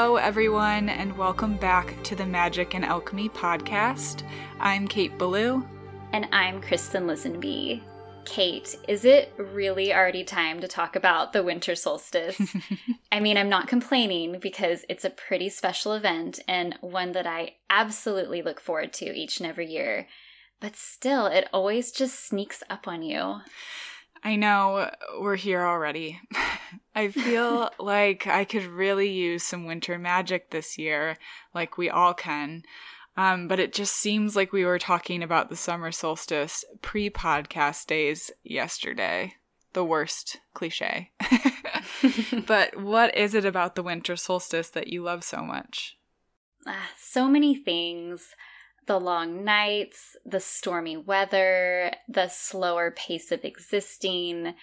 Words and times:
Hello, 0.00 0.14
everyone, 0.14 0.88
and 0.90 1.18
welcome 1.18 1.56
back 1.56 2.00
to 2.04 2.14
the 2.14 2.24
Magic 2.24 2.74
and 2.74 2.84
Alchemy 2.84 3.30
podcast. 3.30 4.22
I'm 4.60 4.86
Kate 4.86 5.18
Ballou. 5.18 5.66
And 6.12 6.28
I'm 6.30 6.62
Kristen 6.62 7.08
Lisenby. 7.08 7.82
Kate, 8.24 8.76
is 8.86 9.04
it 9.04 9.34
really 9.36 9.92
already 9.92 10.22
time 10.22 10.60
to 10.60 10.68
talk 10.68 10.94
about 10.94 11.32
the 11.32 11.42
winter 11.42 11.74
solstice? 11.74 12.40
I 13.12 13.18
mean, 13.18 13.36
I'm 13.36 13.48
not 13.48 13.66
complaining 13.66 14.38
because 14.38 14.84
it's 14.88 15.04
a 15.04 15.10
pretty 15.10 15.48
special 15.48 15.94
event 15.94 16.38
and 16.46 16.76
one 16.80 17.10
that 17.10 17.26
I 17.26 17.56
absolutely 17.68 18.40
look 18.40 18.60
forward 18.60 18.92
to 18.94 19.06
each 19.06 19.40
and 19.40 19.48
every 19.48 19.66
year. 19.66 20.06
But 20.60 20.76
still, 20.76 21.26
it 21.26 21.48
always 21.52 21.90
just 21.90 22.24
sneaks 22.24 22.62
up 22.70 22.86
on 22.86 23.02
you. 23.02 23.40
I 24.22 24.36
know 24.36 24.90
we're 25.18 25.36
here 25.36 25.64
already. 25.64 26.20
I 26.94 27.08
feel 27.08 27.70
like 27.78 28.26
I 28.26 28.44
could 28.44 28.64
really 28.64 29.10
use 29.10 29.42
some 29.44 29.66
winter 29.66 29.98
magic 29.98 30.50
this 30.50 30.78
year, 30.78 31.16
like 31.54 31.78
we 31.78 31.88
all 31.88 32.14
can. 32.14 32.64
Um, 33.16 33.48
but 33.48 33.58
it 33.58 33.72
just 33.72 33.96
seems 33.96 34.36
like 34.36 34.52
we 34.52 34.64
were 34.64 34.78
talking 34.78 35.22
about 35.22 35.48
the 35.48 35.56
summer 35.56 35.90
solstice 35.90 36.64
pre 36.82 37.10
podcast 37.10 37.86
days 37.86 38.30
yesterday. 38.44 39.34
The 39.72 39.84
worst 39.84 40.38
cliche. 40.54 41.10
but 42.46 42.80
what 42.80 43.16
is 43.16 43.34
it 43.34 43.44
about 43.44 43.74
the 43.74 43.82
winter 43.82 44.16
solstice 44.16 44.70
that 44.70 44.88
you 44.88 45.02
love 45.02 45.24
so 45.24 45.42
much? 45.42 45.98
Uh, 46.66 46.74
so 46.98 47.28
many 47.28 47.54
things 47.54 48.34
the 48.88 48.98
long 48.98 49.44
nights, 49.44 50.16
the 50.26 50.40
stormy 50.40 50.96
weather, 50.96 51.92
the 52.08 52.28
slower 52.28 52.90
pace 52.90 53.30
of 53.30 53.44
existing, 53.44 54.54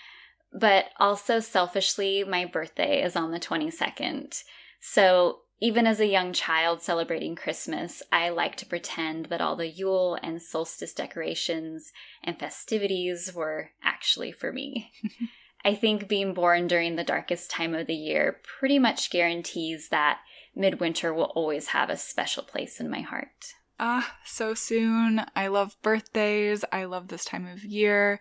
but 0.51 0.87
also 0.99 1.39
selfishly, 1.39 2.23
my 2.23 2.43
birthday 2.43 3.01
is 3.01 3.15
on 3.15 3.31
the 3.31 3.39
22nd. 3.39 4.43
So 4.81 5.39
even 5.61 5.87
as 5.87 5.99
a 5.99 6.07
young 6.07 6.33
child 6.33 6.81
celebrating 6.81 7.35
Christmas, 7.35 8.03
I 8.11 8.29
like 8.29 8.55
to 8.57 8.65
pretend 8.65 9.27
that 9.27 9.41
all 9.41 9.55
the 9.55 9.69
Yule 9.69 10.17
and 10.21 10.41
solstice 10.41 10.93
decorations 10.93 11.93
and 12.23 12.37
festivities 12.37 13.33
were 13.33 13.71
actually 13.83 14.31
for 14.31 14.51
me. 14.51 14.91
I 15.65 15.75
think 15.75 16.07
being 16.07 16.33
born 16.33 16.67
during 16.67 16.95
the 16.95 17.03
darkest 17.03 17.49
time 17.49 17.73
of 17.73 17.87
the 17.87 17.95
year 17.95 18.39
pretty 18.43 18.79
much 18.79 19.09
guarantees 19.09 19.89
that 19.89 20.19
midwinter 20.55 21.13
will 21.13 21.31
always 21.35 21.69
have 21.69 21.89
a 21.89 21.97
special 21.97 22.43
place 22.43 22.79
in 22.79 22.89
my 22.89 23.01
heart. 23.01 23.53
Ah, 23.79 24.17
so 24.23 24.53
soon. 24.53 25.25
I 25.35 25.47
love 25.47 25.75
birthdays. 25.81 26.63
I 26.71 26.85
love 26.85 27.09
this 27.09 27.25
time 27.25 27.45
of 27.45 27.65
year. 27.65 28.19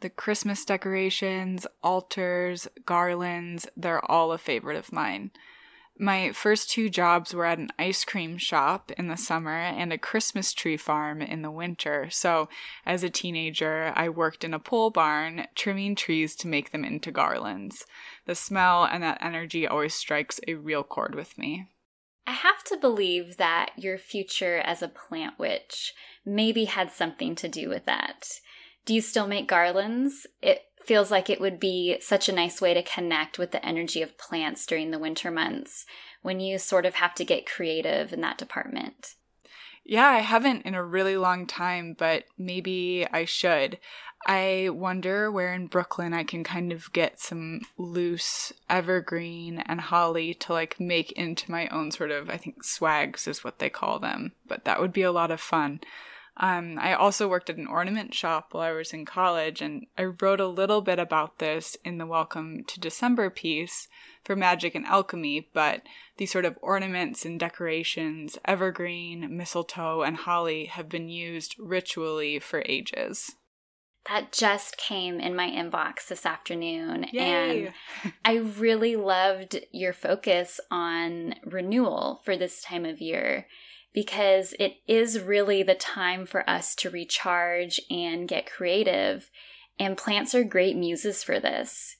The 0.00 0.10
Christmas 0.10 0.64
decorations, 0.64 1.66
altars, 1.82 2.68
garlands, 2.84 3.66
they're 3.76 4.04
all 4.10 4.32
a 4.32 4.38
favorite 4.38 4.76
of 4.76 4.92
mine. 4.92 5.30
My 5.98 6.32
first 6.32 6.70
two 6.70 6.88
jobs 6.88 7.34
were 7.34 7.44
at 7.44 7.58
an 7.58 7.68
ice 7.78 8.06
cream 8.06 8.38
shop 8.38 8.90
in 8.92 9.08
the 9.08 9.18
summer 9.18 9.54
and 9.54 9.92
a 9.92 9.98
Christmas 9.98 10.54
tree 10.54 10.78
farm 10.78 11.20
in 11.20 11.42
the 11.42 11.50
winter. 11.50 12.08
So, 12.08 12.48
as 12.86 13.02
a 13.02 13.10
teenager, 13.10 13.92
I 13.94 14.08
worked 14.08 14.42
in 14.42 14.54
a 14.54 14.58
pole 14.58 14.88
barn 14.88 15.46
trimming 15.54 15.94
trees 15.94 16.34
to 16.36 16.48
make 16.48 16.72
them 16.72 16.86
into 16.86 17.10
garlands. 17.10 17.84
The 18.24 18.34
smell 18.34 18.84
and 18.84 19.02
that 19.02 19.22
energy 19.22 19.66
always 19.66 19.92
strikes 19.92 20.40
a 20.48 20.54
real 20.54 20.82
chord 20.82 21.14
with 21.14 21.36
me. 21.36 21.68
I 22.30 22.34
have 22.34 22.62
to 22.66 22.76
believe 22.76 23.38
that 23.38 23.72
your 23.76 23.98
future 23.98 24.58
as 24.58 24.82
a 24.82 24.88
plant 24.88 25.36
witch 25.36 25.94
maybe 26.24 26.66
had 26.66 26.92
something 26.92 27.34
to 27.34 27.48
do 27.48 27.68
with 27.68 27.86
that. 27.86 28.28
Do 28.86 28.94
you 28.94 29.00
still 29.00 29.26
make 29.26 29.48
garlands? 29.48 30.28
It 30.40 30.62
feels 30.86 31.10
like 31.10 31.28
it 31.28 31.40
would 31.40 31.58
be 31.58 31.98
such 32.00 32.28
a 32.28 32.32
nice 32.32 32.60
way 32.60 32.72
to 32.72 32.84
connect 32.84 33.36
with 33.36 33.50
the 33.50 33.66
energy 33.66 34.00
of 34.00 34.16
plants 34.16 34.64
during 34.64 34.92
the 34.92 34.98
winter 35.00 35.32
months 35.32 35.86
when 36.22 36.38
you 36.38 36.58
sort 36.58 36.86
of 36.86 36.94
have 36.94 37.16
to 37.16 37.24
get 37.24 37.50
creative 37.50 38.12
in 38.12 38.20
that 38.20 38.38
department. 38.38 39.16
Yeah, 39.84 40.08
I 40.08 40.18
haven't 40.18 40.66
in 40.66 40.74
a 40.74 40.84
really 40.84 41.16
long 41.16 41.46
time, 41.46 41.94
but 41.98 42.24
maybe 42.38 43.06
I 43.10 43.24
should. 43.24 43.78
I 44.26 44.68
wonder 44.70 45.30
where 45.30 45.54
in 45.54 45.66
Brooklyn 45.66 46.12
I 46.12 46.24
can 46.24 46.44
kind 46.44 46.72
of 46.72 46.92
get 46.92 47.18
some 47.18 47.62
loose 47.78 48.52
evergreen 48.68 49.58
and 49.60 49.80
holly 49.80 50.34
to 50.34 50.52
like 50.52 50.78
make 50.78 51.12
into 51.12 51.50
my 51.50 51.68
own 51.68 51.90
sort 51.90 52.10
of, 52.10 52.28
I 52.28 52.36
think 52.36 52.62
swags 52.62 53.26
is 53.26 53.42
what 53.42 53.58
they 53.58 53.70
call 53.70 53.98
them, 53.98 54.32
but 54.46 54.64
that 54.66 54.80
would 54.80 54.92
be 54.92 55.02
a 55.02 55.12
lot 55.12 55.30
of 55.30 55.40
fun. 55.40 55.80
Um, 56.42 56.78
I 56.80 56.94
also 56.94 57.28
worked 57.28 57.50
at 57.50 57.58
an 57.58 57.66
ornament 57.66 58.14
shop 58.14 58.48
while 58.54 58.62
I 58.62 58.72
was 58.72 58.94
in 58.94 59.04
college, 59.04 59.60
and 59.60 59.86
I 59.98 60.04
wrote 60.04 60.40
a 60.40 60.46
little 60.46 60.80
bit 60.80 60.98
about 60.98 61.38
this 61.38 61.76
in 61.84 61.98
the 61.98 62.06
Welcome 62.06 62.64
to 62.64 62.80
December 62.80 63.28
piece 63.28 63.88
for 64.24 64.34
Magic 64.34 64.74
and 64.74 64.86
Alchemy, 64.86 65.50
but 65.52 65.82
these 66.16 66.32
sort 66.32 66.46
of 66.46 66.58
ornaments 66.62 67.26
and 67.26 67.38
decorations, 67.38 68.38
evergreen, 68.46 69.36
mistletoe, 69.36 70.00
and 70.00 70.16
holly, 70.16 70.64
have 70.64 70.88
been 70.88 71.10
used 71.10 71.56
ritually 71.58 72.38
for 72.38 72.62
ages 72.64 73.32
that 74.08 74.32
just 74.32 74.76
came 74.76 75.20
in 75.20 75.36
my 75.36 75.48
inbox 75.48 76.08
this 76.08 76.24
afternoon. 76.24 77.06
Yay. 77.12 77.66
And 78.02 78.14
I 78.24 78.36
really 78.36 78.96
loved 78.96 79.60
your 79.72 79.92
focus 79.92 80.58
on 80.70 81.34
renewal 81.44 82.20
for 82.24 82.36
this 82.36 82.62
time 82.62 82.84
of 82.84 83.00
year 83.00 83.46
because 83.92 84.54
it 84.58 84.76
is 84.86 85.20
really 85.20 85.62
the 85.62 85.74
time 85.74 86.26
for 86.26 86.48
us 86.48 86.74
to 86.76 86.90
recharge 86.90 87.80
and 87.90 88.28
get 88.28 88.50
creative. 88.50 89.30
And 89.78 89.96
plants 89.96 90.34
are 90.34 90.44
great 90.44 90.76
muses 90.76 91.22
for 91.22 91.40
this. 91.40 91.96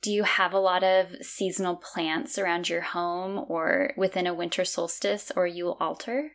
Do 0.00 0.12
you 0.12 0.24
have 0.24 0.52
a 0.52 0.58
lot 0.58 0.84
of 0.84 1.16
seasonal 1.22 1.76
plants 1.76 2.38
around 2.38 2.68
your 2.68 2.82
home 2.82 3.44
or 3.48 3.92
within 3.96 4.26
a 4.26 4.34
winter 4.34 4.64
solstice 4.64 5.32
or 5.34 5.46
Yule 5.46 5.76
altar? 5.80 6.32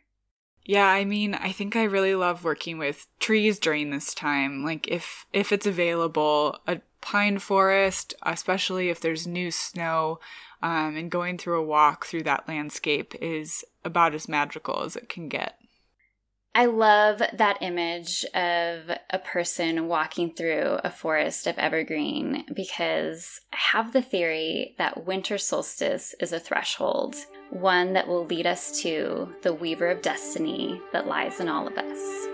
Yeah, 0.64 0.86
I 0.86 1.04
mean, 1.04 1.34
I 1.34 1.52
think 1.52 1.74
I 1.74 1.84
really 1.84 2.14
love 2.14 2.44
working 2.44 2.78
with 2.78 3.06
trees 3.18 3.58
during 3.58 3.90
this 3.90 4.14
time. 4.14 4.62
Like 4.64 4.88
if 4.88 5.26
if 5.32 5.52
it's 5.52 5.66
available, 5.66 6.58
a 6.66 6.80
pine 7.00 7.38
forest, 7.38 8.14
especially 8.22 8.88
if 8.90 9.00
there's 9.00 9.26
new 9.26 9.50
snow, 9.50 10.20
um, 10.62 10.96
and 10.96 11.10
going 11.10 11.38
through 11.38 11.60
a 11.60 11.64
walk 11.64 12.06
through 12.06 12.24
that 12.24 12.48
landscape 12.48 13.14
is 13.20 13.64
about 13.84 14.14
as 14.14 14.28
magical 14.28 14.82
as 14.82 14.96
it 14.96 15.08
can 15.08 15.28
get. 15.28 15.56
I 16.52 16.66
love 16.66 17.22
that 17.32 17.62
image 17.62 18.24
of 18.34 18.90
a 19.08 19.18
person 19.24 19.86
walking 19.86 20.34
through 20.34 20.80
a 20.82 20.90
forest 20.90 21.46
of 21.46 21.56
evergreen 21.58 22.44
because 22.52 23.40
I 23.52 23.56
have 23.72 23.92
the 23.92 24.02
theory 24.02 24.74
that 24.76 25.06
winter 25.06 25.38
solstice 25.38 26.14
is 26.18 26.32
a 26.32 26.40
threshold, 26.40 27.14
one 27.50 27.92
that 27.92 28.08
will 28.08 28.26
lead 28.26 28.46
us 28.46 28.80
to 28.82 29.32
the 29.42 29.54
weaver 29.54 29.86
of 29.86 30.02
destiny 30.02 30.82
that 30.92 31.06
lies 31.06 31.38
in 31.38 31.48
all 31.48 31.68
of 31.68 31.78
us. 31.78 32.26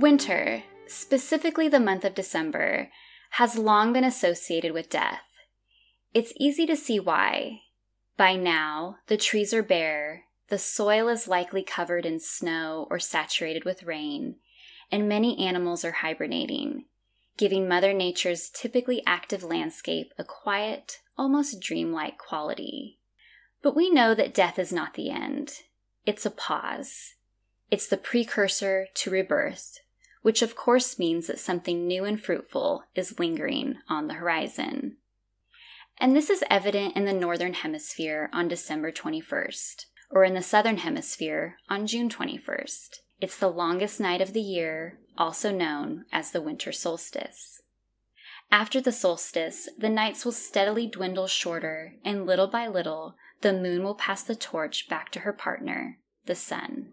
Winter, 0.00 0.62
specifically 0.86 1.68
the 1.68 1.78
month 1.78 2.06
of 2.06 2.14
December, 2.14 2.90
has 3.32 3.58
long 3.58 3.92
been 3.92 4.02
associated 4.02 4.72
with 4.72 4.88
death. 4.88 5.20
It's 6.14 6.32
easy 6.38 6.64
to 6.68 6.74
see 6.74 6.98
why. 6.98 7.60
By 8.16 8.34
now, 8.34 8.96
the 9.08 9.18
trees 9.18 9.52
are 9.52 9.62
bare, 9.62 10.22
the 10.48 10.56
soil 10.56 11.08
is 11.08 11.28
likely 11.28 11.62
covered 11.62 12.06
in 12.06 12.18
snow 12.18 12.86
or 12.88 12.98
saturated 12.98 13.66
with 13.66 13.82
rain, 13.82 14.36
and 14.90 15.06
many 15.06 15.38
animals 15.38 15.84
are 15.84 15.92
hibernating, 15.92 16.86
giving 17.36 17.68
Mother 17.68 17.92
Nature's 17.92 18.48
typically 18.48 19.02
active 19.06 19.44
landscape 19.44 20.14
a 20.16 20.24
quiet, 20.24 21.00
almost 21.18 21.60
dreamlike 21.60 22.16
quality. 22.16 22.98
But 23.60 23.76
we 23.76 23.90
know 23.90 24.14
that 24.14 24.32
death 24.32 24.58
is 24.58 24.72
not 24.72 24.94
the 24.94 25.10
end. 25.10 25.52
It's 26.06 26.24
a 26.24 26.30
pause. 26.30 27.16
It's 27.70 27.86
the 27.86 27.98
precursor 27.98 28.86
to 28.94 29.10
rebirth, 29.10 29.80
which 30.22 30.42
of 30.42 30.56
course 30.56 30.98
means 30.98 31.26
that 31.26 31.38
something 31.38 31.86
new 31.86 32.04
and 32.04 32.22
fruitful 32.22 32.84
is 32.94 33.18
lingering 33.18 33.76
on 33.88 34.06
the 34.06 34.14
horizon 34.14 34.96
and 36.00 36.16
this 36.16 36.30
is 36.30 36.42
evident 36.48 36.96
in 36.96 37.04
the 37.04 37.12
Northern 37.12 37.52
Hemisphere 37.52 38.30
on 38.32 38.48
December 38.48 38.90
21st. 38.90 39.84
or 40.12 40.24
in 40.24 40.34
the 40.34 40.42
southern 40.42 40.78
hemisphere, 40.78 41.56
on 41.68 41.86
June 41.86 42.08
21st. 42.08 42.96
It's 43.20 43.36
the 43.36 43.46
longest 43.46 44.00
night 44.00 44.20
of 44.20 44.32
the 44.32 44.40
year, 44.40 44.98
also 45.16 45.52
known 45.52 46.04
as 46.10 46.32
the 46.32 46.40
winter 46.40 46.72
solstice. 46.72 47.62
After 48.50 48.80
the 48.80 48.90
solstice, 48.90 49.68
the 49.78 49.88
nights 49.88 50.24
will 50.24 50.32
steadily 50.32 50.88
dwindle 50.88 51.28
shorter, 51.28 51.94
and 52.04 52.26
little 52.26 52.48
by 52.48 52.66
little, 52.66 53.14
the 53.42 53.52
moon 53.52 53.84
will 53.84 53.94
pass 53.94 54.24
the 54.24 54.34
torch 54.34 54.88
back 54.88 55.12
to 55.12 55.20
her 55.20 55.32
partner, 55.32 55.98
the 56.26 56.34
sun. 56.34 56.92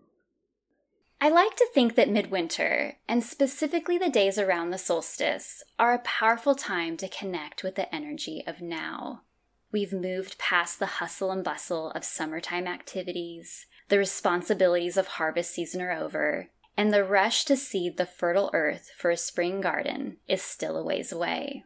I 1.19 1.29
like 1.29 1.55
to 1.55 1.67
think 1.73 1.95
that 1.95 2.09
midwinter, 2.09 2.97
and 3.07 3.23
specifically 3.23 3.97
the 3.97 4.09
days 4.09 4.37
around 4.37 4.69
the 4.69 4.77
solstice, 4.77 5.63
are 5.79 5.93
a 5.93 5.99
powerful 5.99 6.53
time 6.53 6.95
to 6.97 7.09
connect 7.09 7.63
with 7.63 7.75
the 7.75 7.93
energy 7.93 8.43
of 8.45 8.61
now. 8.61 9.23
We've 9.71 9.93
moved 9.93 10.37
past 10.37 10.77
the 10.77 10.85
hustle 10.85 11.31
and 11.31 11.43
bustle 11.43 11.91
of 11.91 12.03
summertime 12.03 12.67
activities, 12.67 13.65
the 13.89 13.97
responsibilities 13.97 14.95
of 14.95 15.07
harvest 15.07 15.51
season 15.51 15.81
are 15.81 15.91
over, 15.91 16.49
and 16.77 16.93
the 16.93 17.03
rush 17.03 17.45
to 17.45 17.57
seed 17.57 17.97
the 17.97 18.05
fertile 18.05 18.51
earth 18.53 18.91
for 18.95 19.09
a 19.09 19.17
spring 19.17 19.59
garden 19.59 20.17
is 20.27 20.43
still 20.43 20.77
a 20.77 20.83
ways 20.83 21.11
away. 21.11 21.65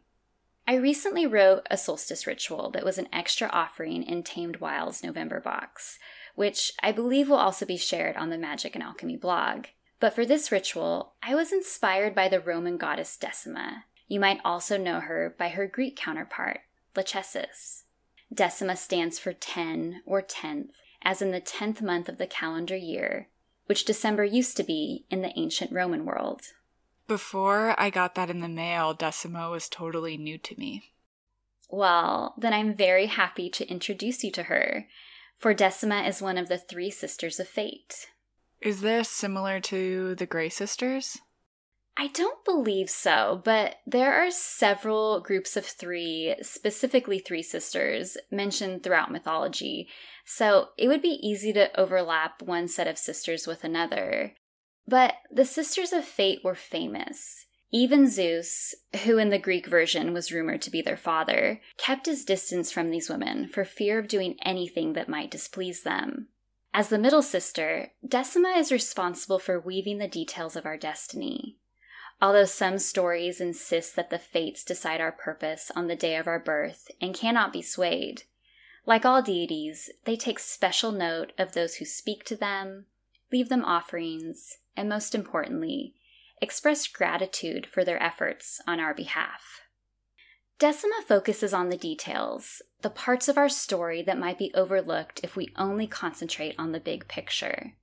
I 0.67 0.75
recently 0.75 1.25
wrote 1.25 1.67
a 1.69 1.77
solstice 1.77 2.27
ritual 2.27 2.69
that 2.71 2.85
was 2.85 2.97
an 2.97 3.09
extra 3.11 3.49
offering 3.49 4.03
in 4.03 4.23
Tamed 4.23 4.57
Wild's 4.57 5.03
November 5.03 5.39
box, 5.39 5.99
which 6.35 6.71
I 6.81 6.91
believe 6.91 7.29
will 7.29 7.37
also 7.37 7.65
be 7.65 7.77
shared 7.77 8.15
on 8.15 8.29
the 8.29 8.37
Magic 8.37 8.75
and 8.75 8.83
Alchemy 8.83 9.17
blog. 9.17 9.65
But 9.99 10.13
for 10.13 10.25
this 10.25 10.51
ritual, 10.51 11.13
I 11.21 11.35
was 11.35 11.51
inspired 11.51 12.15
by 12.15 12.27
the 12.27 12.39
Roman 12.39 12.77
goddess 12.77 13.17
Decima. 13.17 13.85
You 14.07 14.19
might 14.19 14.39
also 14.43 14.77
know 14.77 14.99
her 14.99 15.35
by 15.37 15.49
her 15.49 15.67
Greek 15.67 15.95
counterpart, 15.95 16.61
Lachesis. 16.95 17.83
Decima 18.33 18.75
stands 18.77 19.19
for 19.19 19.33
10 19.33 20.03
or 20.05 20.21
10th, 20.21 20.69
as 21.01 21.21
in 21.21 21.31
the 21.31 21.41
10th 21.41 21.81
month 21.81 22.07
of 22.07 22.17
the 22.17 22.27
calendar 22.27 22.75
year, 22.75 23.27
which 23.65 23.85
December 23.85 24.23
used 24.23 24.55
to 24.57 24.63
be 24.63 25.05
in 25.09 25.21
the 25.21 25.37
ancient 25.37 25.71
Roman 25.71 26.05
world. 26.05 26.41
Before 27.11 27.77
I 27.77 27.89
got 27.89 28.15
that 28.15 28.29
in 28.29 28.39
the 28.39 28.47
mail, 28.47 28.93
Decima 28.93 29.49
was 29.49 29.67
totally 29.67 30.15
new 30.15 30.37
to 30.37 30.57
me. 30.57 30.93
Well, 31.69 32.35
then 32.37 32.53
I'm 32.53 32.73
very 32.73 33.07
happy 33.07 33.49
to 33.49 33.67
introduce 33.67 34.23
you 34.23 34.31
to 34.31 34.43
her, 34.43 34.87
for 35.37 35.53
Decima 35.53 36.03
is 36.03 36.21
one 36.21 36.37
of 36.37 36.47
the 36.47 36.57
three 36.57 36.89
sisters 36.89 37.37
of 37.37 37.49
fate. 37.49 38.07
Is 38.61 38.79
this 38.79 39.09
similar 39.09 39.59
to 39.59 40.15
the 40.15 40.25
Grey 40.25 40.47
Sisters? 40.47 41.17
I 41.97 42.07
don't 42.07 42.45
believe 42.45 42.89
so, 42.89 43.41
but 43.43 43.79
there 43.85 44.13
are 44.13 44.31
several 44.31 45.19
groups 45.19 45.57
of 45.57 45.65
three, 45.65 46.35
specifically 46.41 47.19
three 47.19 47.43
sisters, 47.43 48.15
mentioned 48.31 48.83
throughout 48.83 49.11
mythology, 49.11 49.89
so 50.23 50.69
it 50.77 50.87
would 50.87 51.01
be 51.01 51.19
easy 51.21 51.51
to 51.51 51.77
overlap 51.77 52.41
one 52.41 52.69
set 52.69 52.87
of 52.87 52.97
sisters 52.97 53.45
with 53.47 53.65
another. 53.65 54.35
But 54.87 55.15
the 55.31 55.45
Sisters 55.45 55.93
of 55.93 56.05
Fate 56.05 56.39
were 56.43 56.55
famous. 56.55 57.45
Even 57.71 58.09
Zeus, 58.09 58.75
who 59.05 59.17
in 59.17 59.29
the 59.29 59.39
Greek 59.39 59.65
version 59.65 60.11
was 60.11 60.31
rumored 60.31 60.61
to 60.63 60.71
be 60.71 60.81
their 60.81 60.97
father, 60.97 61.61
kept 61.77 62.05
his 62.05 62.25
distance 62.25 62.69
from 62.69 62.89
these 62.89 63.09
women 63.09 63.47
for 63.47 63.63
fear 63.63 63.97
of 63.97 64.09
doing 64.09 64.35
anything 64.43 64.91
that 64.93 65.07
might 65.07 65.31
displease 65.31 65.83
them. 65.83 66.27
As 66.73 66.89
the 66.89 66.99
middle 66.99 67.21
sister, 67.21 67.91
Decima 68.05 68.49
is 68.57 68.71
responsible 68.71 69.39
for 69.39 69.59
weaving 69.59 69.99
the 69.99 70.07
details 70.07 70.57
of 70.57 70.65
our 70.65 70.77
destiny. 70.77 71.57
Although 72.21 72.45
some 72.45 72.77
stories 72.77 73.41
insist 73.41 73.95
that 73.95 74.09
the 74.09 74.19
fates 74.19 74.63
decide 74.63 75.01
our 75.01 75.11
purpose 75.11 75.71
on 75.75 75.87
the 75.87 75.95
day 75.95 76.17
of 76.17 76.27
our 76.27 76.39
birth 76.39 76.91
and 77.01 77.15
cannot 77.15 77.53
be 77.53 77.61
swayed, 77.61 78.23
like 78.85 79.05
all 79.05 79.21
deities, 79.21 79.89
they 80.05 80.15
take 80.15 80.39
special 80.39 80.91
note 80.91 81.33
of 81.37 81.53
those 81.53 81.75
who 81.75 81.85
speak 81.85 82.23
to 82.25 82.35
them, 82.35 82.85
leave 83.31 83.49
them 83.49 83.65
offerings, 83.65 84.57
and 84.75 84.89
most 84.89 85.13
importantly, 85.15 85.95
express 86.41 86.87
gratitude 86.87 87.67
for 87.67 87.83
their 87.83 88.01
efforts 88.01 88.59
on 88.67 88.79
our 88.79 88.93
behalf. 88.93 89.61
Decima 90.59 91.01
focuses 91.07 91.53
on 91.53 91.69
the 91.69 91.77
details, 91.77 92.61
the 92.81 92.89
parts 92.89 93.27
of 93.27 93.37
our 93.37 93.49
story 93.49 94.01
that 94.03 94.19
might 94.19 94.37
be 94.37 94.51
overlooked 94.53 95.19
if 95.23 95.35
we 95.35 95.53
only 95.57 95.87
concentrate 95.87 96.53
on 96.57 96.71
the 96.71 96.79
big 96.79 97.07
picture. 97.07 97.73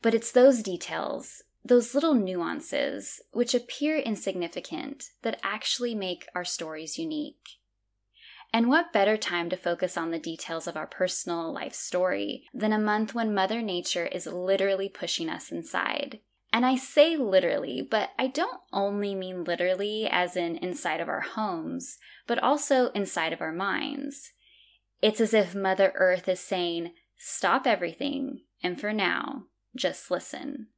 But 0.00 0.14
it's 0.14 0.30
those 0.30 0.62
details, 0.62 1.42
those 1.64 1.94
little 1.94 2.14
nuances, 2.14 3.20
which 3.32 3.54
appear 3.54 3.98
insignificant, 3.98 5.10
that 5.22 5.40
actually 5.42 5.94
make 5.94 6.28
our 6.34 6.44
stories 6.44 6.98
unique. 6.98 7.58
And 8.54 8.68
what 8.68 8.92
better 8.92 9.16
time 9.16 9.50
to 9.50 9.56
focus 9.56 9.96
on 9.96 10.12
the 10.12 10.18
details 10.20 10.68
of 10.68 10.76
our 10.76 10.86
personal 10.86 11.52
life 11.52 11.74
story 11.74 12.44
than 12.54 12.72
a 12.72 12.78
month 12.78 13.12
when 13.12 13.34
Mother 13.34 13.60
Nature 13.60 14.06
is 14.06 14.28
literally 14.28 14.88
pushing 14.88 15.28
us 15.28 15.50
inside? 15.50 16.20
And 16.52 16.64
I 16.64 16.76
say 16.76 17.16
literally, 17.16 17.82
but 17.82 18.10
I 18.16 18.28
don't 18.28 18.60
only 18.72 19.16
mean 19.16 19.42
literally 19.42 20.06
as 20.08 20.36
in 20.36 20.54
inside 20.58 21.00
of 21.00 21.08
our 21.08 21.22
homes, 21.22 21.98
but 22.28 22.38
also 22.38 22.92
inside 22.92 23.32
of 23.32 23.40
our 23.40 23.50
minds. 23.50 24.30
It's 25.02 25.20
as 25.20 25.34
if 25.34 25.56
Mother 25.56 25.92
Earth 25.96 26.28
is 26.28 26.38
saying, 26.38 26.92
stop 27.18 27.66
everything, 27.66 28.42
and 28.62 28.80
for 28.80 28.92
now, 28.92 29.46
just 29.74 30.12
listen. 30.12 30.68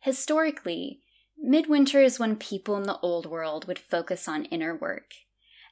Historically, 0.00 1.00
midwinter 1.38 2.02
is 2.02 2.18
when 2.18 2.36
people 2.36 2.76
in 2.76 2.82
the 2.82 2.98
old 2.98 3.24
world 3.24 3.66
would 3.66 3.78
focus 3.78 4.28
on 4.28 4.44
inner 4.44 4.76
work. 4.76 5.12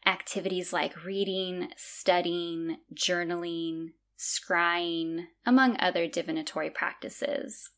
Activities 0.06 0.72
like 0.72 1.04
reading, 1.04 1.68
studying, 1.76 2.78
journaling, 2.94 3.92
scrying, 4.18 5.26
among 5.46 5.76
other 5.78 6.06
divinatory 6.06 6.70
practices, 6.70 7.70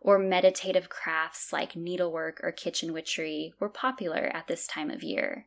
or 0.00 0.18
meditative 0.18 0.88
crafts 0.88 1.52
like 1.52 1.74
needlework 1.74 2.40
or 2.42 2.52
kitchen 2.52 2.92
witchery 2.92 3.52
were 3.58 3.68
popular 3.68 4.30
at 4.32 4.46
this 4.46 4.66
time 4.66 4.90
of 4.90 5.02
year. 5.02 5.46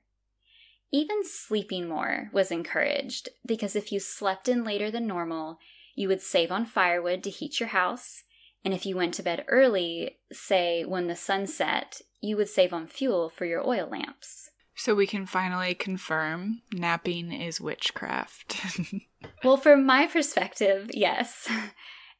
Even 0.91 1.23
sleeping 1.23 1.87
more 1.87 2.29
was 2.33 2.51
encouraged 2.51 3.29
because 3.45 3.75
if 3.75 3.91
you 3.91 3.99
slept 3.99 4.47
in 4.47 4.63
later 4.63 4.89
than 4.89 5.05
normal, 5.05 5.59
you 5.95 6.07
would 6.07 6.21
save 6.21 6.51
on 6.51 6.65
firewood 6.65 7.23
to 7.23 7.29
heat 7.29 7.59
your 7.59 7.69
house 7.69 8.23
and 8.67 8.73
if 8.73 8.85
you 8.85 8.97
went 8.97 9.13
to 9.13 9.23
bed 9.23 9.45
early, 9.47 10.17
say 10.29 10.83
when 10.83 11.07
the 11.07 11.15
sun 11.15 11.47
set, 11.47 12.01
you 12.19 12.35
would 12.35 12.49
save 12.49 12.73
on 12.73 12.85
fuel 12.85 13.29
for 13.29 13.45
your 13.45 13.65
oil 13.65 13.87
lamps. 13.89 14.49
So 14.77 14.93
we 14.93 15.07
can 15.07 15.25
finally 15.25 15.73
confirm 15.73 16.61
napping 16.71 17.31
is 17.31 17.59
witchcraft. 17.59 18.61
well, 19.43 19.57
from 19.57 19.85
my 19.85 20.05
perspective, 20.05 20.91
yes. 20.93 21.49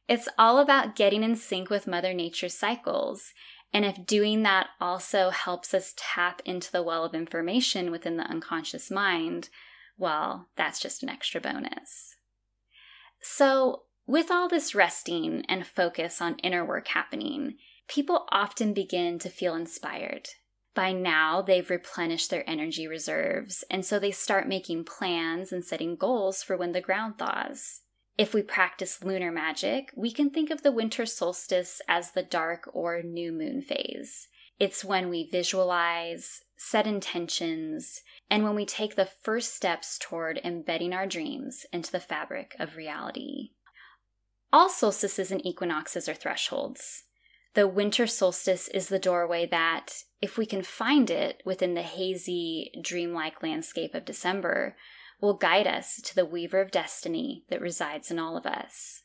It's 0.08 0.28
all 0.38 0.58
about 0.58 0.96
getting 0.96 1.22
in 1.22 1.36
sync 1.36 1.70
with 1.70 1.86
Mother 1.86 2.12
Nature's 2.12 2.54
cycles. 2.54 3.32
And 3.72 3.84
if 3.84 4.06
doing 4.06 4.42
that 4.42 4.68
also 4.80 5.30
helps 5.30 5.72
us 5.72 5.94
tap 5.96 6.42
into 6.44 6.72
the 6.72 6.82
well 6.82 7.04
of 7.04 7.14
information 7.14 7.92
within 7.92 8.16
the 8.16 8.24
unconscious 8.24 8.90
mind, 8.90 9.50
well, 9.96 10.48
that's 10.56 10.80
just 10.80 11.02
an 11.02 11.10
extra 11.10 11.40
bonus. 11.40 12.16
So, 13.20 13.82
with 14.06 14.30
all 14.30 14.48
this 14.48 14.74
resting 14.74 15.44
and 15.48 15.66
focus 15.66 16.22
on 16.22 16.38
inner 16.38 16.64
work 16.64 16.88
happening, 16.88 17.56
people 17.86 18.26
often 18.30 18.72
begin 18.72 19.18
to 19.18 19.28
feel 19.28 19.54
inspired. 19.54 20.28
By 20.78 20.92
now, 20.92 21.42
they've 21.42 21.68
replenished 21.68 22.30
their 22.30 22.48
energy 22.48 22.86
reserves, 22.86 23.64
and 23.68 23.84
so 23.84 23.98
they 23.98 24.12
start 24.12 24.46
making 24.46 24.84
plans 24.84 25.50
and 25.50 25.64
setting 25.64 25.96
goals 25.96 26.44
for 26.44 26.56
when 26.56 26.70
the 26.70 26.80
ground 26.80 27.18
thaws. 27.18 27.80
If 28.16 28.32
we 28.32 28.42
practice 28.42 29.02
lunar 29.02 29.32
magic, 29.32 29.90
we 29.96 30.12
can 30.12 30.30
think 30.30 30.50
of 30.50 30.62
the 30.62 30.70
winter 30.70 31.04
solstice 31.04 31.80
as 31.88 32.12
the 32.12 32.22
dark 32.22 32.70
or 32.72 33.02
new 33.02 33.32
moon 33.32 33.60
phase. 33.60 34.28
It's 34.60 34.84
when 34.84 35.08
we 35.08 35.28
visualize, 35.28 36.42
set 36.56 36.86
intentions, 36.86 38.02
and 38.30 38.44
when 38.44 38.54
we 38.54 38.64
take 38.64 38.94
the 38.94 39.10
first 39.24 39.56
steps 39.56 39.98
toward 39.98 40.40
embedding 40.44 40.92
our 40.92 41.08
dreams 41.08 41.66
into 41.72 41.90
the 41.90 41.98
fabric 41.98 42.54
of 42.60 42.76
reality. 42.76 43.48
All 44.52 44.68
solstices 44.68 45.32
and 45.32 45.44
equinoxes 45.44 46.08
are 46.08 46.14
thresholds. 46.14 47.02
The 47.58 47.66
winter 47.66 48.06
solstice 48.06 48.68
is 48.68 48.88
the 48.88 49.00
doorway 49.00 49.44
that, 49.46 50.04
if 50.22 50.38
we 50.38 50.46
can 50.46 50.62
find 50.62 51.10
it 51.10 51.42
within 51.44 51.74
the 51.74 51.82
hazy, 51.82 52.70
dreamlike 52.80 53.42
landscape 53.42 53.96
of 53.96 54.04
December, 54.04 54.76
will 55.20 55.34
guide 55.34 55.66
us 55.66 56.00
to 56.02 56.14
the 56.14 56.24
weaver 56.24 56.60
of 56.60 56.70
destiny 56.70 57.42
that 57.50 57.60
resides 57.60 58.12
in 58.12 58.18
all 58.20 58.36
of 58.36 58.46
us. 58.46 59.02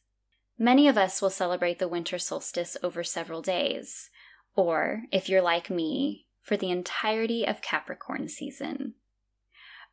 Many 0.55 0.87
of 0.87 0.99
us 0.99 1.19
will 1.19 1.31
celebrate 1.31 1.79
the 1.79 1.87
winter 1.87 2.19
solstice 2.19 2.77
over 2.83 3.03
several 3.03 3.41
days, 3.41 4.11
or, 4.55 5.05
if 5.11 5.27
you're 5.27 5.41
like 5.41 5.71
me, 5.71 6.27
for 6.43 6.55
the 6.55 6.69
entirety 6.69 7.47
of 7.47 7.63
Capricorn 7.63 8.27
season. 8.27 8.93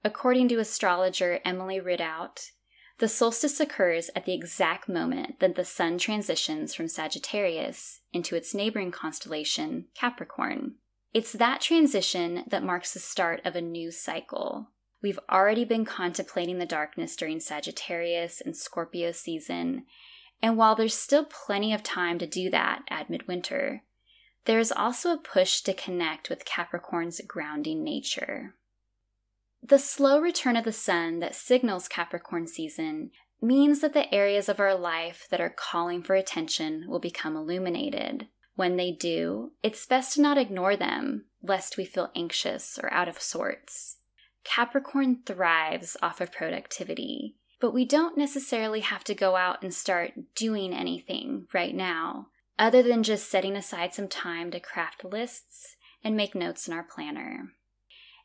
According 0.04 0.48
to 0.48 0.58
astrologer 0.58 1.40
Emily 1.46 1.80
Ridout, 1.80 2.50
the 3.00 3.08
solstice 3.08 3.58
occurs 3.60 4.10
at 4.14 4.26
the 4.26 4.34
exact 4.34 4.88
moment 4.88 5.40
that 5.40 5.54
the 5.54 5.64
sun 5.64 5.96
transitions 5.96 6.74
from 6.74 6.86
Sagittarius 6.86 8.00
into 8.12 8.36
its 8.36 8.54
neighboring 8.54 8.90
constellation, 8.90 9.86
Capricorn. 9.94 10.74
It's 11.14 11.32
that 11.32 11.62
transition 11.62 12.44
that 12.46 12.62
marks 12.62 12.92
the 12.92 13.00
start 13.00 13.40
of 13.44 13.56
a 13.56 13.62
new 13.62 13.90
cycle. 13.90 14.68
We've 15.02 15.18
already 15.30 15.64
been 15.64 15.86
contemplating 15.86 16.58
the 16.58 16.66
darkness 16.66 17.16
during 17.16 17.40
Sagittarius 17.40 18.42
and 18.42 18.54
Scorpio 18.54 19.12
season, 19.12 19.86
And 20.42 20.56
while 20.56 20.74
there's 20.74 20.94
still 20.94 21.24
plenty 21.24 21.72
of 21.72 21.82
time 21.82 22.18
to 22.18 22.26
do 22.26 22.50
that 22.50 22.82
at 22.88 23.10
midwinter, 23.10 23.82
there 24.46 24.58
is 24.58 24.72
also 24.72 25.12
a 25.12 25.18
push 25.18 25.60
to 25.62 25.74
connect 25.74 26.30
with 26.30 26.44
Capricorn's 26.44 27.20
grounding 27.26 27.84
nature. 27.84 28.54
The 29.62 29.78
slow 29.78 30.20
return 30.20 30.56
of 30.56 30.64
the 30.64 30.72
sun 30.72 31.20
that 31.20 31.34
signals 31.34 31.86
Capricorn 31.86 32.46
season 32.46 33.10
means 33.42 33.80
that 33.80 33.92
the 33.92 34.12
areas 34.12 34.48
of 34.48 34.60
our 34.60 34.74
life 34.74 35.26
that 35.30 35.40
are 35.40 35.50
calling 35.50 36.02
for 36.02 36.14
attention 36.14 36.86
will 36.88 36.98
become 36.98 37.36
illuminated. 37.36 38.28
When 38.56 38.76
they 38.76 38.90
do, 38.90 39.52
it's 39.62 39.86
best 39.86 40.14
to 40.14 40.22
not 40.22 40.38
ignore 40.38 40.76
them, 40.76 41.26
lest 41.42 41.76
we 41.76 41.84
feel 41.84 42.10
anxious 42.14 42.78
or 42.82 42.92
out 42.92 43.08
of 43.08 43.20
sorts. 43.20 43.98
Capricorn 44.44 45.20
thrives 45.24 45.96
off 46.02 46.20
of 46.20 46.32
productivity, 46.32 47.36
but 47.60 47.72
we 47.72 47.84
don't 47.84 48.18
necessarily 48.18 48.80
have 48.80 49.04
to 49.04 49.14
go 49.14 49.36
out 49.36 49.62
and 49.62 49.72
start 49.72 50.34
doing 50.34 50.74
anything 50.74 51.46
right 51.52 51.74
now, 51.74 52.28
other 52.58 52.82
than 52.82 53.02
just 53.02 53.30
setting 53.30 53.56
aside 53.56 53.94
some 53.94 54.08
time 54.08 54.50
to 54.50 54.60
craft 54.60 55.04
lists 55.04 55.76
and 56.02 56.16
make 56.16 56.34
notes 56.34 56.66
in 56.66 56.74
our 56.74 56.82
planner. 56.82 57.52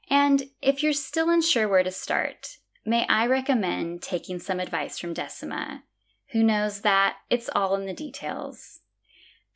And 0.10 0.50
if 0.62 0.84
you're 0.84 0.94
still 0.94 1.30
unsure 1.30 1.68
where 1.68 1.84
to 1.84 1.92
start, 1.92 2.58
may 2.86 3.06
I 3.08 3.26
recommend 3.26 4.02
taking 4.02 4.40
some 4.40 4.60
advice 4.60 5.00
from 5.00 5.14
Decima, 5.14 5.84
who 6.32 6.44
knows 6.44 6.82
that 6.82 7.18
it's 7.30 7.50
all 7.56 7.76
in 7.76 7.86
the 7.86 7.94
details. 7.94 8.82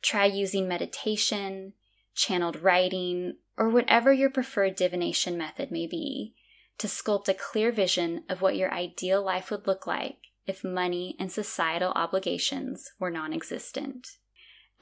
Try 0.02 0.24
using 0.24 0.66
meditation, 0.66 1.74
channeled 2.14 2.62
writing, 2.62 3.36
or 3.56 3.68
whatever 3.68 4.12
your 4.12 4.30
preferred 4.30 4.74
divination 4.74 5.36
method 5.36 5.70
may 5.70 5.86
be 5.86 6.34
to 6.78 6.86
sculpt 6.86 7.28
a 7.28 7.34
clear 7.34 7.70
vision 7.70 8.24
of 8.28 8.40
what 8.40 8.56
your 8.56 8.72
ideal 8.72 9.22
life 9.22 9.50
would 9.50 9.66
look 9.66 9.86
like 9.86 10.16
if 10.46 10.64
money 10.64 11.14
and 11.18 11.30
societal 11.30 11.92
obligations 11.94 12.92
were 12.98 13.10
non 13.10 13.34
existent. 13.34 14.16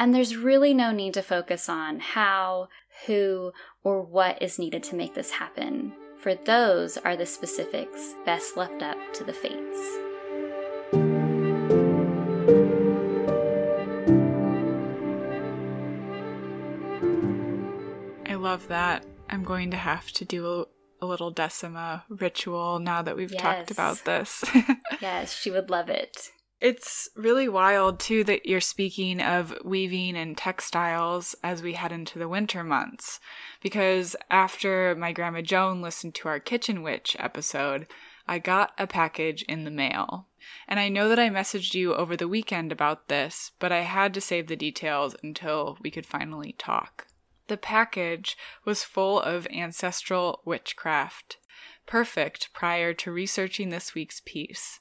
And 0.00 0.14
there's 0.14 0.36
really 0.36 0.74
no 0.74 0.92
need 0.92 1.14
to 1.14 1.22
focus 1.22 1.68
on 1.68 1.98
how, 1.98 2.68
who, 3.06 3.52
or 3.82 4.00
what 4.00 4.40
is 4.40 4.56
needed 4.58 4.84
to 4.84 4.94
make 4.94 5.14
this 5.14 5.32
happen, 5.32 5.92
for 6.16 6.36
those 6.36 6.96
are 6.98 7.16
the 7.16 7.26
specifics 7.26 8.14
best 8.24 8.56
left 8.56 8.80
up 8.80 8.96
to 9.14 9.24
the 9.24 9.32
fates. 9.32 9.98
I 18.24 18.36
love 18.36 18.68
that. 18.68 19.04
I'm 19.28 19.42
going 19.42 19.72
to 19.72 19.76
have 19.76 20.12
to 20.12 20.24
do 20.24 20.66
a 21.02 21.06
little 21.06 21.32
Decima 21.32 22.04
ritual 22.08 22.78
now 22.78 23.02
that 23.02 23.16
we've 23.16 23.32
yes. 23.32 23.42
talked 23.42 23.70
about 23.72 24.04
this. 24.04 24.44
yes, 25.00 25.34
she 25.34 25.50
would 25.50 25.70
love 25.70 25.88
it. 25.88 26.30
It's 26.60 27.08
really 27.14 27.48
wild, 27.48 28.00
too, 28.00 28.24
that 28.24 28.46
you're 28.46 28.60
speaking 28.60 29.20
of 29.20 29.56
weaving 29.64 30.16
and 30.16 30.36
textiles 30.36 31.36
as 31.44 31.62
we 31.62 31.74
head 31.74 31.92
into 31.92 32.18
the 32.18 32.28
winter 32.28 32.64
months. 32.64 33.20
Because 33.62 34.16
after 34.28 34.96
my 34.96 35.12
Grandma 35.12 35.40
Joan 35.40 35.80
listened 35.82 36.16
to 36.16 36.28
our 36.28 36.40
Kitchen 36.40 36.82
Witch 36.82 37.16
episode, 37.20 37.86
I 38.26 38.40
got 38.40 38.72
a 38.76 38.88
package 38.88 39.42
in 39.42 39.62
the 39.62 39.70
mail. 39.70 40.26
And 40.66 40.80
I 40.80 40.88
know 40.88 41.08
that 41.08 41.18
I 41.18 41.30
messaged 41.30 41.74
you 41.74 41.94
over 41.94 42.16
the 42.16 42.26
weekend 42.26 42.72
about 42.72 43.06
this, 43.06 43.52
but 43.60 43.70
I 43.70 43.82
had 43.82 44.12
to 44.14 44.20
save 44.20 44.48
the 44.48 44.56
details 44.56 45.14
until 45.22 45.78
we 45.80 45.92
could 45.92 46.06
finally 46.06 46.56
talk. 46.58 47.06
The 47.46 47.56
package 47.56 48.36
was 48.64 48.82
full 48.82 49.20
of 49.20 49.46
ancestral 49.46 50.42
witchcraft, 50.44 51.38
perfect 51.86 52.52
prior 52.52 52.92
to 52.94 53.12
researching 53.12 53.68
this 53.68 53.94
week's 53.94 54.20
piece. 54.24 54.80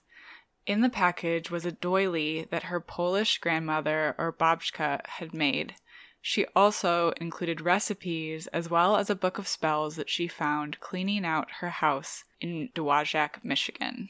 In 0.67 0.81
the 0.81 0.89
package 0.89 1.49
was 1.49 1.65
a 1.65 1.71
doily 1.71 2.45
that 2.51 2.63
her 2.63 2.81
Polish 2.81 3.37
grandmother 3.37 4.13
or 4.17 4.33
babchka 4.33 4.99
had 5.07 5.33
made. 5.33 5.75
She 6.21 6.45
also 6.57 7.11
included 7.21 7.61
recipes 7.61 8.47
as 8.47 8.69
well 8.69 8.97
as 8.97 9.09
a 9.09 9.15
book 9.15 9.37
of 9.37 9.47
spells 9.47 9.95
that 9.95 10.09
she 10.09 10.27
found 10.27 10.81
cleaning 10.81 11.25
out 11.25 11.47
her 11.61 11.69
house 11.69 12.25
in 12.41 12.67
Dowagiac, 12.75 13.45
Michigan. 13.45 14.09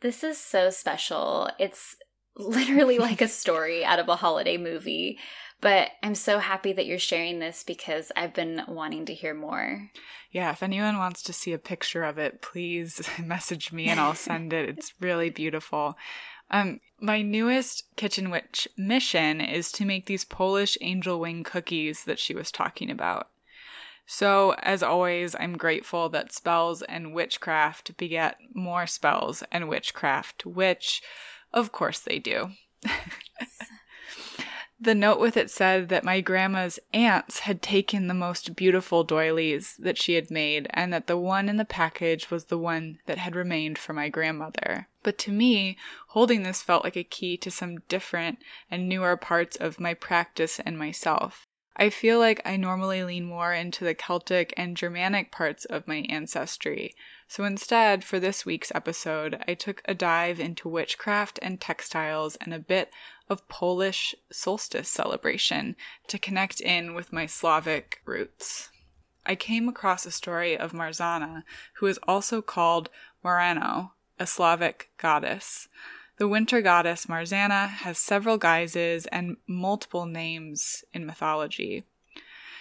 This 0.00 0.24
is 0.24 0.36
so 0.36 0.70
special. 0.70 1.48
It's 1.60 1.94
literally 2.36 2.98
like 2.98 3.20
a 3.20 3.28
story 3.42 3.84
out 3.84 4.00
of 4.00 4.08
a 4.08 4.16
holiday 4.16 4.56
movie. 4.56 5.16
But 5.62 5.92
I'm 6.02 6.16
so 6.16 6.40
happy 6.40 6.72
that 6.72 6.86
you're 6.86 6.98
sharing 6.98 7.38
this 7.38 7.62
because 7.62 8.10
I've 8.16 8.34
been 8.34 8.62
wanting 8.66 9.06
to 9.06 9.14
hear 9.14 9.32
more. 9.32 9.90
Yeah, 10.32 10.50
if 10.50 10.60
anyone 10.60 10.98
wants 10.98 11.22
to 11.22 11.32
see 11.32 11.52
a 11.52 11.58
picture 11.58 12.02
of 12.02 12.18
it, 12.18 12.42
please 12.42 13.00
message 13.24 13.72
me 13.72 13.86
and 13.86 14.00
I'll 14.00 14.16
send 14.16 14.52
it. 14.52 14.68
It's 14.68 14.92
really 15.00 15.30
beautiful. 15.30 15.96
Um, 16.50 16.80
my 17.00 17.22
newest 17.22 17.84
Kitchen 17.96 18.28
Witch 18.28 18.66
mission 18.76 19.40
is 19.40 19.70
to 19.72 19.84
make 19.84 20.06
these 20.06 20.24
Polish 20.24 20.76
angel 20.80 21.20
wing 21.20 21.44
cookies 21.44 22.04
that 22.04 22.18
she 22.18 22.34
was 22.34 22.50
talking 22.50 22.90
about. 22.90 23.28
So, 24.04 24.56
as 24.58 24.82
always, 24.82 25.36
I'm 25.38 25.56
grateful 25.56 26.08
that 26.08 26.32
spells 26.32 26.82
and 26.82 27.14
witchcraft 27.14 27.96
beget 27.96 28.36
more 28.52 28.88
spells 28.88 29.44
and 29.52 29.68
witchcraft, 29.68 30.44
which, 30.44 31.02
of 31.52 31.70
course, 31.70 32.00
they 32.00 32.18
do. 32.18 32.50
The 34.82 34.96
note 34.96 35.20
with 35.20 35.36
it 35.36 35.48
said 35.48 35.90
that 35.90 36.02
my 36.02 36.20
grandma's 36.20 36.80
aunts 36.92 37.38
had 37.40 37.62
taken 37.62 38.08
the 38.08 38.14
most 38.14 38.56
beautiful 38.56 39.04
doilies 39.04 39.76
that 39.78 39.96
she 39.96 40.14
had 40.14 40.28
made, 40.28 40.66
and 40.70 40.92
that 40.92 41.06
the 41.06 41.16
one 41.16 41.48
in 41.48 41.56
the 41.56 41.64
package 41.64 42.32
was 42.32 42.46
the 42.46 42.58
one 42.58 42.98
that 43.06 43.16
had 43.16 43.36
remained 43.36 43.78
for 43.78 43.92
my 43.92 44.08
grandmother. 44.08 44.88
But 45.04 45.18
to 45.18 45.30
me, 45.30 45.78
holding 46.08 46.42
this 46.42 46.62
felt 46.62 46.82
like 46.82 46.96
a 46.96 47.04
key 47.04 47.36
to 47.36 47.50
some 47.50 47.78
different 47.88 48.40
and 48.72 48.88
newer 48.88 49.16
parts 49.16 49.54
of 49.54 49.78
my 49.78 49.94
practice 49.94 50.58
and 50.58 50.76
myself. 50.76 51.46
I 51.76 51.90
feel 51.90 52.18
like 52.18 52.40
I 52.44 52.56
normally 52.56 53.02
lean 53.02 53.24
more 53.24 53.52
into 53.52 53.84
the 53.84 53.94
Celtic 53.94 54.52
and 54.56 54.76
Germanic 54.76 55.32
parts 55.32 55.64
of 55.64 55.88
my 55.88 56.04
ancestry, 56.08 56.94
so 57.32 57.44
instead, 57.44 58.04
for 58.04 58.20
this 58.20 58.44
week's 58.44 58.70
episode, 58.74 59.42
I 59.48 59.54
took 59.54 59.80
a 59.86 59.94
dive 59.94 60.38
into 60.38 60.68
witchcraft 60.68 61.38
and 61.40 61.58
textiles 61.58 62.36
and 62.36 62.52
a 62.52 62.58
bit 62.58 62.90
of 63.30 63.48
Polish 63.48 64.14
solstice 64.30 64.90
celebration 64.90 65.74
to 66.08 66.18
connect 66.18 66.60
in 66.60 66.92
with 66.92 67.10
my 67.10 67.24
Slavic 67.24 68.02
roots. 68.04 68.68
I 69.24 69.34
came 69.34 69.66
across 69.66 70.04
a 70.04 70.10
story 70.10 70.58
of 70.58 70.72
Marzana, 70.72 71.44
who 71.76 71.86
is 71.86 71.98
also 72.06 72.42
called 72.42 72.90
Morana, 73.24 73.92
a 74.18 74.26
Slavic 74.26 74.90
goddess. 74.98 75.68
The 76.22 76.28
winter 76.28 76.60
goddess 76.60 77.06
Marzana 77.06 77.68
has 77.68 77.98
several 77.98 78.38
guises 78.38 79.06
and 79.06 79.38
multiple 79.48 80.06
names 80.06 80.84
in 80.92 81.04
mythology. 81.04 81.82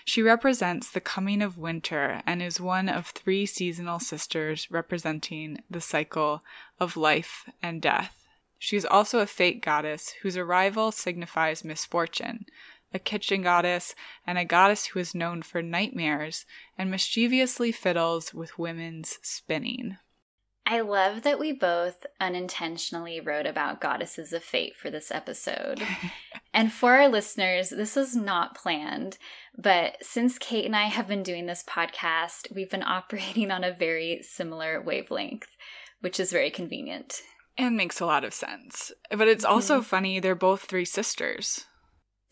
She 0.04 0.24
represents 0.24 0.90
the 0.90 1.00
coming 1.00 1.44
of 1.44 1.60
winter 1.60 2.24
and 2.26 2.42
is 2.42 2.60
one 2.60 2.90
of 2.90 3.10
three 3.10 3.46
seasonal 3.46 4.00
sisters 4.00 4.72
representing 4.72 5.62
the 5.70 5.80
cycle 5.80 6.42
of 6.80 6.98
life 6.98 7.48
and 7.62 7.84
death. 7.84 8.26
She 8.58 8.78
is 8.78 8.86
also 8.86 9.20
a 9.20 9.28
fate 9.28 9.62
goddess 9.62 10.16
whose 10.24 10.38
arrival 10.38 10.92
signifies 10.92 11.64
misfortune, 11.64 12.48
a 12.92 12.98
kitchen 12.98 13.44
goddess, 13.44 13.94
and 14.26 14.40
a 14.40 14.44
goddess 14.44 14.88
who 14.88 15.00
is 15.00 15.14
known 15.14 15.44
for 15.44 15.62
nightmares 15.62 16.48
and 16.80 16.90
mischievously 16.90 17.72
fiddles 17.72 18.34
with 18.34 18.58
women's 18.58 19.20
spinning. 19.22 19.98
I 20.66 20.82
love 20.82 21.24
that 21.24 21.40
we 21.40 21.52
both 21.52 22.06
unintentionally 22.20 23.20
wrote 23.20 23.46
about 23.46 23.82
goddesses 23.82 24.32
of 24.32 24.44
fate 24.44 24.76
for 24.78 24.90
this 24.90 25.12
episode. 25.12 25.82
and 26.54 26.72
for 26.72 26.94
our 26.94 27.10
listeners, 27.10 27.70
this 27.70 27.96
was 27.96 28.16
not 28.16 28.56
planned, 28.56 29.18
but 29.58 29.98
since 30.02 30.38
Kate 30.38 30.66
and 30.66 30.76
I 30.76 30.86
have 30.86 31.08
been 31.08 31.24
doing 31.24 31.46
this 31.46 31.64
podcast, 31.64 32.54
we've 32.54 32.70
been 32.70 32.84
operating 32.86 33.52
on 33.52 33.64
a 33.64 33.74
very 33.74 34.22
similar 34.22 34.82
wavelength, 34.82 35.48
which 36.00 36.20
is 36.20 36.32
very 36.32 36.52
convenient 36.52 37.22
and 37.58 37.78
makes 37.78 38.00
a 38.00 38.06
lot 38.06 38.24
of 38.24 38.34
sense. 38.34 38.92
But 39.10 39.28
it's 39.28 39.46
also 39.46 39.82
mm. 39.82 39.84
funny, 39.84 40.20
they're 40.20 40.36
both 40.36 40.64
three 40.64 40.86
sisters. 40.86 41.66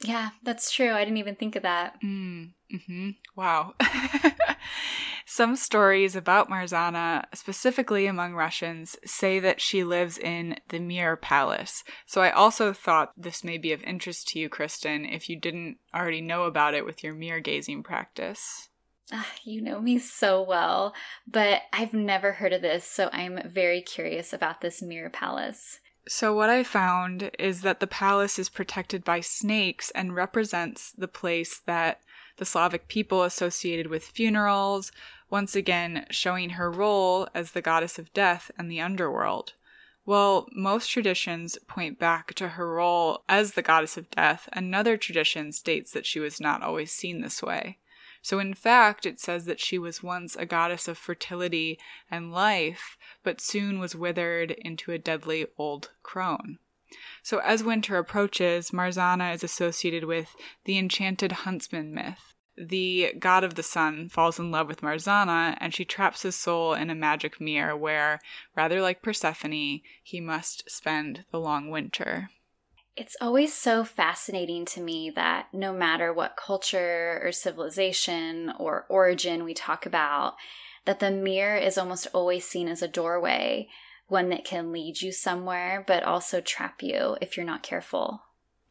Yeah, 0.01 0.29
that's 0.43 0.71
true. 0.71 0.91
I 0.91 1.03
didn't 1.03 1.17
even 1.17 1.35
think 1.35 1.55
of 1.55 1.63
that. 1.63 2.01
Mm, 2.03 2.53
hmm 2.87 3.09
Wow. 3.35 3.73
Some 5.31 5.55
stories 5.57 6.15
about 6.15 6.49
Marzana, 6.49 7.23
specifically 7.35 8.07
among 8.07 8.33
Russians, 8.33 8.97
say 9.05 9.39
that 9.39 9.61
she 9.61 9.83
lives 9.83 10.17
in 10.17 10.57
the 10.69 10.79
Mirror 10.79 11.17
Palace. 11.17 11.83
So 12.07 12.21
I 12.21 12.31
also 12.31 12.73
thought 12.73 13.13
this 13.15 13.43
may 13.43 13.59
be 13.59 13.71
of 13.71 13.83
interest 13.83 14.29
to 14.29 14.39
you, 14.39 14.49
Kristen, 14.49 15.05
if 15.05 15.29
you 15.29 15.39
didn't 15.39 15.77
already 15.93 16.19
know 16.19 16.45
about 16.45 16.73
it 16.73 16.83
with 16.83 17.03
your 17.03 17.13
mirror 17.13 17.41
gazing 17.41 17.83
practice. 17.83 18.69
Uh, 19.13 19.21
you 19.43 19.61
know 19.61 19.79
me 19.79 19.99
so 19.99 20.41
well, 20.41 20.95
but 21.27 21.61
I've 21.71 21.93
never 21.93 22.33
heard 22.33 22.51
of 22.51 22.63
this, 22.63 22.83
so 22.83 23.11
I'm 23.13 23.39
very 23.47 23.83
curious 23.83 24.33
about 24.33 24.61
this 24.61 24.81
mirror 24.81 25.11
palace. 25.11 25.79
So, 26.07 26.33
what 26.33 26.49
I 26.49 26.63
found 26.63 27.29
is 27.37 27.61
that 27.61 27.81
the 27.81 27.85
palace 27.85 28.39
is 28.39 28.49
protected 28.49 29.03
by 29.03 29.19
snakes 29.19 29.91
and 29.91 30.15
represents 30.15 30.91
the 30.91 31.07
place 31.07 31.61
that 31.67 32.01
the 32.37 32.45
Slavic 32.45 32.87
people 32.87 33.23
associated 33.23 33.87
with 33.87 34.03
funerals, 34.03 34.91
once 35.29 35.55
again 35.55 36.05
showing 36.09 36.51
her 36.51 36.71
role 36.71 37.27
as 37.33 37.51
the 37.51 37.61
goddess 37.61 37.99
of 37.99 38.13
death 38.13 38.51
and 38.57 38.69
the 38.69 38.81
underworld. 38.81 39.53
While 40.03 40.47
most 40.51 40.89
traditions 40.89 41.57
point 41.67 41.99
back 41.99 42.33
to 42.35 42.49
her 42.49 42.73
role 42.73 43.23
as 43.29 43.53
the 43.53 43.61
goddess 43.61 43.95
of 43.95 44.09
death. 44.09 44.49
Another 44.51 44.97
tradition 44.97 45.51
states 45.51 45.91
that 45.91 46.05
she 46.05 46.19
was 46.19 46.39
not 46.39 46.63
always 46.63 46.91
seen 46.91 47.21
this 47.21 47.43
way. 47.43 47.77
So, 48.21 48.39
in 48.39 48.53
fact, 48.53 49.05
it 49.05 49.19
says 49.19 49.45
that 49.45 49.59
she 49.59 49.77
was 49.77 50.03
once 50.03 50.35
a 50.35 50.45
goddess 50.45 50.87
of 50.87 50.97
fertility 50.97 51.79
and 52.11 52.31
life, 52.31 52.97
but 53.23 53.39
soon 53.39 53.79
was 53.79 53.95
withered 53.95 54.51
into 54.51 54.91
a 54.91 54.97
deadly 54.97 55.45
old 55.57 55.91
crone. 56.03 56.57
So, 57.21 57.37
as 57.39 57.63
winter 57.63 57.97
approaches, 57.97 58.71
Marzana 58.71 59.33
is 59.33 59.43
associated 59.43 60.05
with 60.05 60.35
the 60.65 60.77
enchanted 60.77 61.31
huntsman 61.31 61.93
myth. 61.93 62.28
The 62.59 63.13
god 63.17 63.45
of 63.45 63.55
the 63.55 63.63
sun 63.63 64.09
falls 64.09 64.37
in 64.37 64.51
love 64.51 64.67
with 64.67 64.81
Marzana, 64.81 65.57
and 65.61 65.73
she 65.73 65.85
traps 65.85 66.23
his 66.23 66.35
soul 66.35 66.73
in 66.73 66.89
a 66.89 66.95
magic 66.95 67.39
mirror 67.39 67.75
where, 67.77 68.19
rather 68.53 68.81
like 68.81 69.01
Persephone, 69.01 69.81
he 70.03 70.19
must 70.19 70.69
spend 70.69 71.23
the 71.31 71.39
long 71.39 71.69
winter. 71.69 72.29
It's 72.97 73.15
always 73.21 73.53
so 73.53 73.85
fascinating 73.85 74.65
to 74.65 74.81
me 74.81 75.09
that 75.11 75.47
no 75.53 75.71
matter 75.71 76.11
what 76.11 76.35
culture 76.35 77.21
or 77.23 77.31
civilization 77.31 78.51
or 78.59 78.85
origin 78.89 79.45
we 79.45 79.53
talk 79.53 79.85
about, 79.85 80.35
that 80.83 80.99
the 80.99 81.11
mirror 81.11 81.55
is 81.55 81.77
almost 81.77 82.07
always 82.13 82.45
seen 82.45 82.67
as 82.67 82.81
a 82.81 82.89
doorway 82.89 83.69
one 84.09 84.29
that 84.29 84.43
can 84.43 84.73
lead 84.73 85.01
you 85.01 85.13
somewhere, 85.13 85.83
but 85.87 86.03
also 86.03 86.41
trap 86.41 86.81
you 86.81 87.15
if 87.21 87.37
you're 87.37 87.45
not 87.45 87.63
careful. 87.63 88.23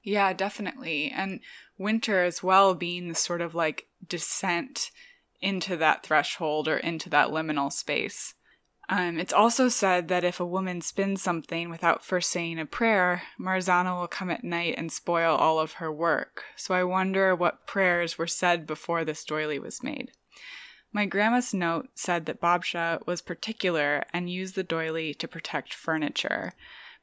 Yeah, 0.02 0.32
definitely. 0.32 1.12
And 1.14 1.40
winter 1.78 2.24
as 2.24 2.42
well 2.42 2.74
being 2.74 3.08
the 3.08 3.14
sort 3.14 3.40
of 3.40 3.54
like 3.54 3.86
descent 4.06 4.90
into 5.40 5.76
that 5.76 6.04
threshold 6.04 6.68
or 6.68 6.76
into 6.76 7.08
that 7.08 7.28
liminal 7.28 7.72
space. 7.72 8.34
Um, 8.90 9.18
it's 9.18 9.34
also 9.34 9.68
said 9.68 10.08
that 10.08 10.24
if 10.24 10.40
a 10.40 10.46
woman 10.46 10.80
spins 10.80 11.20
something 11.20 11.68
without 11.68 12.04
first 12.04 12.30
saying 12.30 12.58
a 12.58 12.64
prayer, 12.64 13.22
Marzana 13.38 14.00
will 14.00 14.08
come 14.08 14.30
at 14.30 14.44
night 14.44 14.74
and 14.78 14.90
spoil 14.90 15.36
all 15.36 15.58
of 15.58 15.72
her 15.74 15.92
work. 15.92 16.44
So 16.56 16.74
I 16.74 16.84
wonder 16.84 17.34
what 17.34 17.66
prayers 17.66 18.16
were 18.16 18.26
said 18.26 18.66
before 18.66 19.04
this 19.04 19.24
doily 19.24 19.58
was 19.58 19.82
made. 19.82 20.10
My 20.90 21.04
grandma's 21.04 21.52
note 21.52 21.90
said 21.94 22.24
that 22.26 22.40
Babsha 22.40 23.06
was 23.06 23.20
particular 23.20 24.04
and 24.14 24.30
used 24.30 24.54
the 24.54 24.62
doily 24.62 25.12
to 25.14 25.28
protect 25.28 25.74
furniture, 25.74 26.54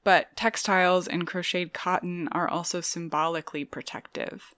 but 0.04 0.36
textiles 0.36 1.08
and 1.08 1.28
crocheted 1.28 1.74
cotton 1.74 2.28
are 2.32 2.50
also 2.50 2.82
symbolically 2.82 3.64
protective. 3.64 4.56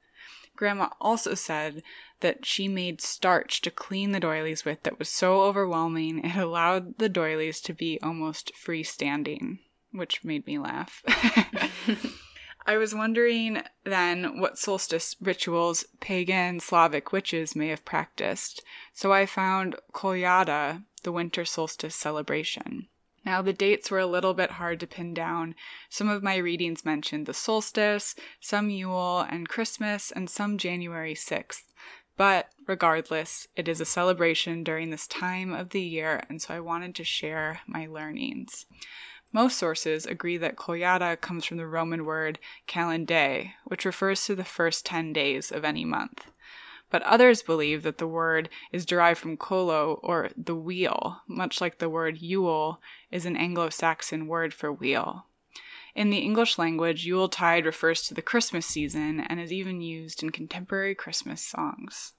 Grandma 0.57 0.89
also 0.99 1.35
said 1.35 1.83
that 2.19 2.45
she 2.45 2.67
made 2.67 2.99
starch 2.99 3.61
to 3.61 3.71
clean 3.71 4.11
the 4.11 4.19
doilies 4.19 4.65
with 4.65 4.83
that 4.83 4.99
was 4.99 5.07
so 5.07 5.43
overwhelming 5.43 6.25
it 6.25 6.35
allowed 6.35 6.97
the 6.97 7.07
doilies 7.07 7.61
to 7.61 7.73
be 7.73 7.99
almost 8.01 8.51
freestanding, 8.55 9.59
which 9.91 10.23
made 10.23 10.45
me 10.45 10.57
laugh. 10.57 11.03
I 12.65 12.75
was 12.75 12.93
wondering 12.93 13.61
then 13.85 14.41
what 14.41 14.57
solstice 14.57 15.15
rituals 15.21 15.85
pagan 16.01 16.59
Slavic 16.59 17.13
witches 17.13 17.55
may 17.55 17.69
have 17.69 17.85
practiced, 17.85 18.61
so 18.93 19.13
I 19.13 19.25
found 19.25 19.77
Kolyada, 19.93 20.83
the 21.03 21.13
winter 21.13 21.45
solstice 21.45 21.95
celebration. 21.95 22.89
Now, 23.27 23.41
the 23.41 23.51
dates 23.51 23.91
were 23.91 23.99
a 23.99 24.05
little 24.05 24.33
bit 24.33 24.51
hard 24.51 24.79
to 24.79 24.87
pin 24.87 25.13
down. 25.13 25.53
Some 25.89 26.07
of 26.07 26.23
my 26.23 26.37
readings 26.37 26.85
mentioned 26.85 27.25
the 27.25 27.33
solstice, 27.33 28.15
some 28.39 28.69
Yule 28.69 29.19
and 29.19 29.49
Christmas, 29.49 30.11
and 30.11 30.29
some 30.29 30.57
January 30.57 31.13
6th. 31.13 31.63
But 32.15 32.47
regardless, 32.67 33.49
it 33.57 33.67
is 33.67 33.81
a 33.81 33.85
celebration 33.85 34.63
during 34.63 34.91
this 34.91 35.07
time 35.07 35.51
of 35.51 35.71
the 35.71 35.81
year, 35.81 36.23
and 36.29 36.41
so 36.41 36.53
I 36.53 36.61
wanted 36.61 36.95
to 36.95 37.03
share 37.03 37.59
my 37.67 37.85
learnings. 37.85 38.65
Most 39.33 39.57
sources 39.57 40.05
agree 40.05 40.37
that 40.37 40.55
Kolyada 40.55 41.19
comes 41.19 41.43
from 41.43 41.57
the 41.57 41.67
Roman 41.67 42.05
word 42.05 42.39
kalendē, 42.65 43.51
which 43.65 43.83
refers 43.83 44.23
to 44.23 44.35
the 44.35 44.45
first 44.45 44.85
10 44.85 45.11
days 45.11 45.51
of 45.51 45.65
any 45.65 45.83
month. 45.83 46.27
But 46.89 47.03
others 47.03 47.41
believe 47.41 47.83
that 47.83 47.97
the 47.97 48.07
word 48.07 48.49
is 48.71 48.85
derived 48.85 49.19
from 49.19 49.35
kolo, 49.35 49.99
or 50.03 50.29
the 50.37 50.55
wheel, 50.55 51.21
much 51.27 51.59
like 51.59 51.79
the 51.79 51.89
word 51.89 52.21
Yule 52.21 52.81
is 53.11 53.25
an 53.25 53.35
Anglo 53.35 53.69
Saxon 53.69 54.27
word 54.27 54.53
for 54.53 54.71
wheel. 54.71 55.25
In 55.95 56.11
the 56.11 56.19
English 56.19 56.57
language, 56.57 57.05
Yule 57.05 57.27
tide 57.27 57.65
refers 57.65 58.03
to 58.03 58.13
the 58.13 58.21
Christmas 58.21 58.65
season 58.65 59.19
and 59.19 59.39
is 59.39 59.51
even 59.51 59.81
used 59.81 60.21
in 60.21 60.29
contemporary 60.29 60.93
Christmas 60.95 61.41
songs. 61.41 62.13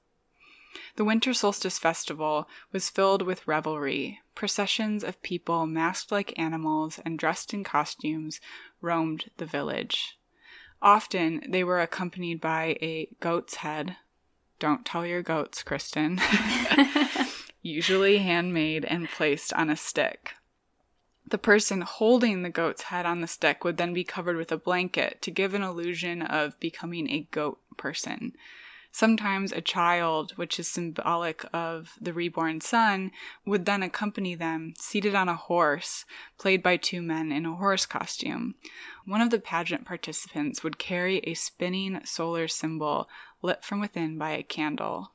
The 0.96 1.04
winter 1.04 1.32
solstice 1.32 1.78
festival 1.78 2.48
was 2.72 2.90
filled 2.90 3.22
with 3.22 3.46
revelry. 3.46 4.20
Processions 4.34 5.02
of 5.02 5.22
people 5.22 5.66
masked 5.66 6.12
like 6.12 6.38
animals 6.38 6.98
and 7.04 7.18
dressed 7.18 7.54
in 7.54 7.64
costumes 7.64 8.40
roamed 8.80 9.30
the 9.38 9.46
village. 9.46 10.18
Often 10.82 11.44
they 11.48 11.64
were 11.64 11.80
accompanied 11.80 12.40
by 12.40 12.76
a 12.82 13.08
goat's 13.20 13.56
head. 13.56 13.96
Don't 14.58 14.84
tell 14.84 15.06
your 15.06 15.22
goats, 15.22 15.62
Kristen. 15.62 16.20
Usually 17.62 18.18
handmade 18.18 18.84
and 18.84 19.08
placed 19.08 19.52
on 19.52 19.70
a 19.70 19.76
stick. 19.76 20.34
The 21.26 21.38
person 21.38 21.82
holding 21.82 22.42
the 22.42 22.50
goat's 22.50 22.84
head 22.84 23.04
on 23.04 23.20
the 23.20 23.26
stick 23.26 23.62
would 23.62 23.76
then 23.76 23.92
be 23.92 24.04
covered 24.04 24.36
with 24.36 24.50
a 24.50 24.56
blanket 24.56 25.20
to 25.22 25.30
give 25.30 25.54
an 25.54 25.62
illusion 25.62 26.22
of 26.22 26.58
becoming 26.58 27.10
a 27.10 27.28
goat 27.30 27.60
person. 27.76 28.32
Sometimes 28.90 29.52
a 29.52 29.60
child, 29.60 30.32
which 30.36 30.58
is 30.58 30.66
symbolic 30.66 31.44
of 31.52 31.92
the 32.00 32.14
reborn 32.14 32.62
son, 32.62 33.12
would 33.44 33.66
then 33.66 33.82
accompany 33.82 34.34
them, 34.34 34.72
seated 34.78 35.14
on 35.14 35.28
a 35.28 35.36
horse, 35.36 36.06
played 36.38 36.62
by 36.62 36.78
two 36.78 37.02
men 37.02 37.30
in 37.30 37.44
a 37.44 37.54
horse 37.54 37.84
costume. 37.84 38.54
One 39.04 39.20
of 39.20 39.30
the 39.30 39.38
pageant 39.38 39.84
participants 39.84 40.64
would 40.64 40.78
carry 40.78 41.18
a 41.18 41.34
spinning 41.34 42.00
solar 42.04 42.48
symbol 42.48 43.08
lit 43.42 43.64
from 43.64 43.80
within 43.80 44.18
by 44.18 44.30
a 44.30 44.42
candle. 44.42 45.12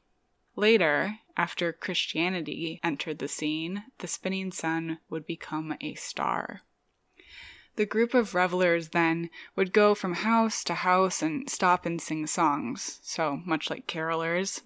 Later, 0.56 1.20
after 1.36 1.74
Christianity 1.74 2.80
entered 2.84 3.20
the 3.20 3.28
scene, 3.28 3.86
the 3.98 4.08
spinning 4.08 4.52
sun 4.52 5.00
would 5.10 5.26
become 5.26 5.76
a 5.82 5.96
star. 5.96 6.62
The 7.76 7.86
group 7.88 8.14
of 8.14 8.36
revelers 8.36 8.90
then 8.90 9.32
would 9.56 9.74
go 9.74 9.96
from 9.96 10.14
house 10.14 10.64
to 10.66 10.76
house 10.76 11.24
and 11.24 11.50
stop 11.50 11.88
and 11.88 12.00
sing 12.00 12.28
songs, 12.28 13.00
so 13.02 13.42
much 13.46 13.70
like 13.70 13.88
carolers. 13.88 14.62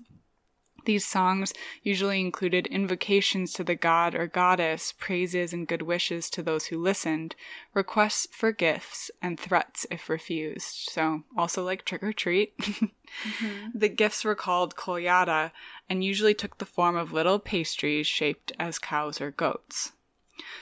These 0.87 1.05
songs 1.05 1.53
usually 1.83 2.21
included 2.21 2.65
invocations 2.67 3.51
to 3.53 3.63
the 3.65 3.75
god 3.75 4.15
or 4.15 4.25
goddess, 4.25 4.93
praises 4.93 5.51
and 5.51 5.67
good 5.67 5.81
wishes 5.81 6.29
to 6.29 6.41
those 6.41 6.67
who 6.67 6.81
listened, 6.81 7.35
requests 7.73 8.25
for 8.31 8.53
gifts, 8.53 9.11
and 9.21 9.37
threats 9.37 9.85
if 9.91 10.07
refused. 10.07 10.89
So, 10.89 11.23
also 11.35 11.65
like 11.65 11.83
trick 11.83 12.03
or 12.03 12.13
treat. 12.13 12.57
mm-hmm. 12.57 13.77
The 13.77 13.89
gifts 13.89 14.23
were 14.23 14.33
called 14.33 14.77
kolyada 14.77 15.51
and 15.89 16.05
usually 16.05 16.33
took 16.33 16.57
the 16.57 16.65
form 16.65 16.95
of 16.95 17.11
little 17.11 17.37
pastries 17.37 18.07
shaped 18.07 18.53
as 18.57 18.79
cows 18.79 19.19
or 19.19 19.31
goats. 19.31 19.91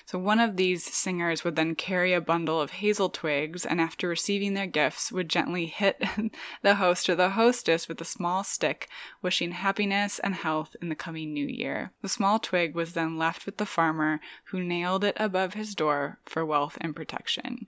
So 0.06 0.18
one 0.18 0.40
of 0.40 0.58
these 0.58 0.84
singers 0.84 1.44
would 1.44 1.56
then 1.56 1.76
carry 1.76 2.14
a 2.14 2.22
bundle 2.22 2.62
of 2.62 2.72
hazel 2.72 3.10
twigs 3.10 3.66
and 3.66 3.82
after 3.82 4.08
receiving 4.08 4.54
their 4.54 4.68
gifts 4.68 5.12
would 5.12 5.30
gently 5.30 5.66
hit 5.66 6.04
the 6.62 6.76
host 6.76 7.10
or 7.10 7.16
the 7.16 7.30
hostess 7.30 7.88
with 7.88 8.00
a 8.02 8.06
small 8.06 8.44
stick, 8.44 8.88
wishing 9.22 9.52
happiness 9.52 10.20
and 10.20 10.36
health 10.36 10.76
in 10.82 10.90
the 10.90 10.96
coming 10.96 11.34
new 11.34 11.48
year. 11.48 11.92
The 12.02 12.10
small 12.10 12.40
twig 12.40 12.76
was 12.76 12.94
then 12.94 13.18
left 13.18 13.46
with 13.46 13.58
the 13.58 13.66
farmer 13.66 14.20
who 14.46 14.64
nailed 14.64 15.04
it 15.04 15.18
above 15.20 15.54
his 15.54 15.76
door 15.76 16.20
for 16.26 16.46
wealth 16.46 16.78
and 16.82 16.96
protection. 16.96 17.68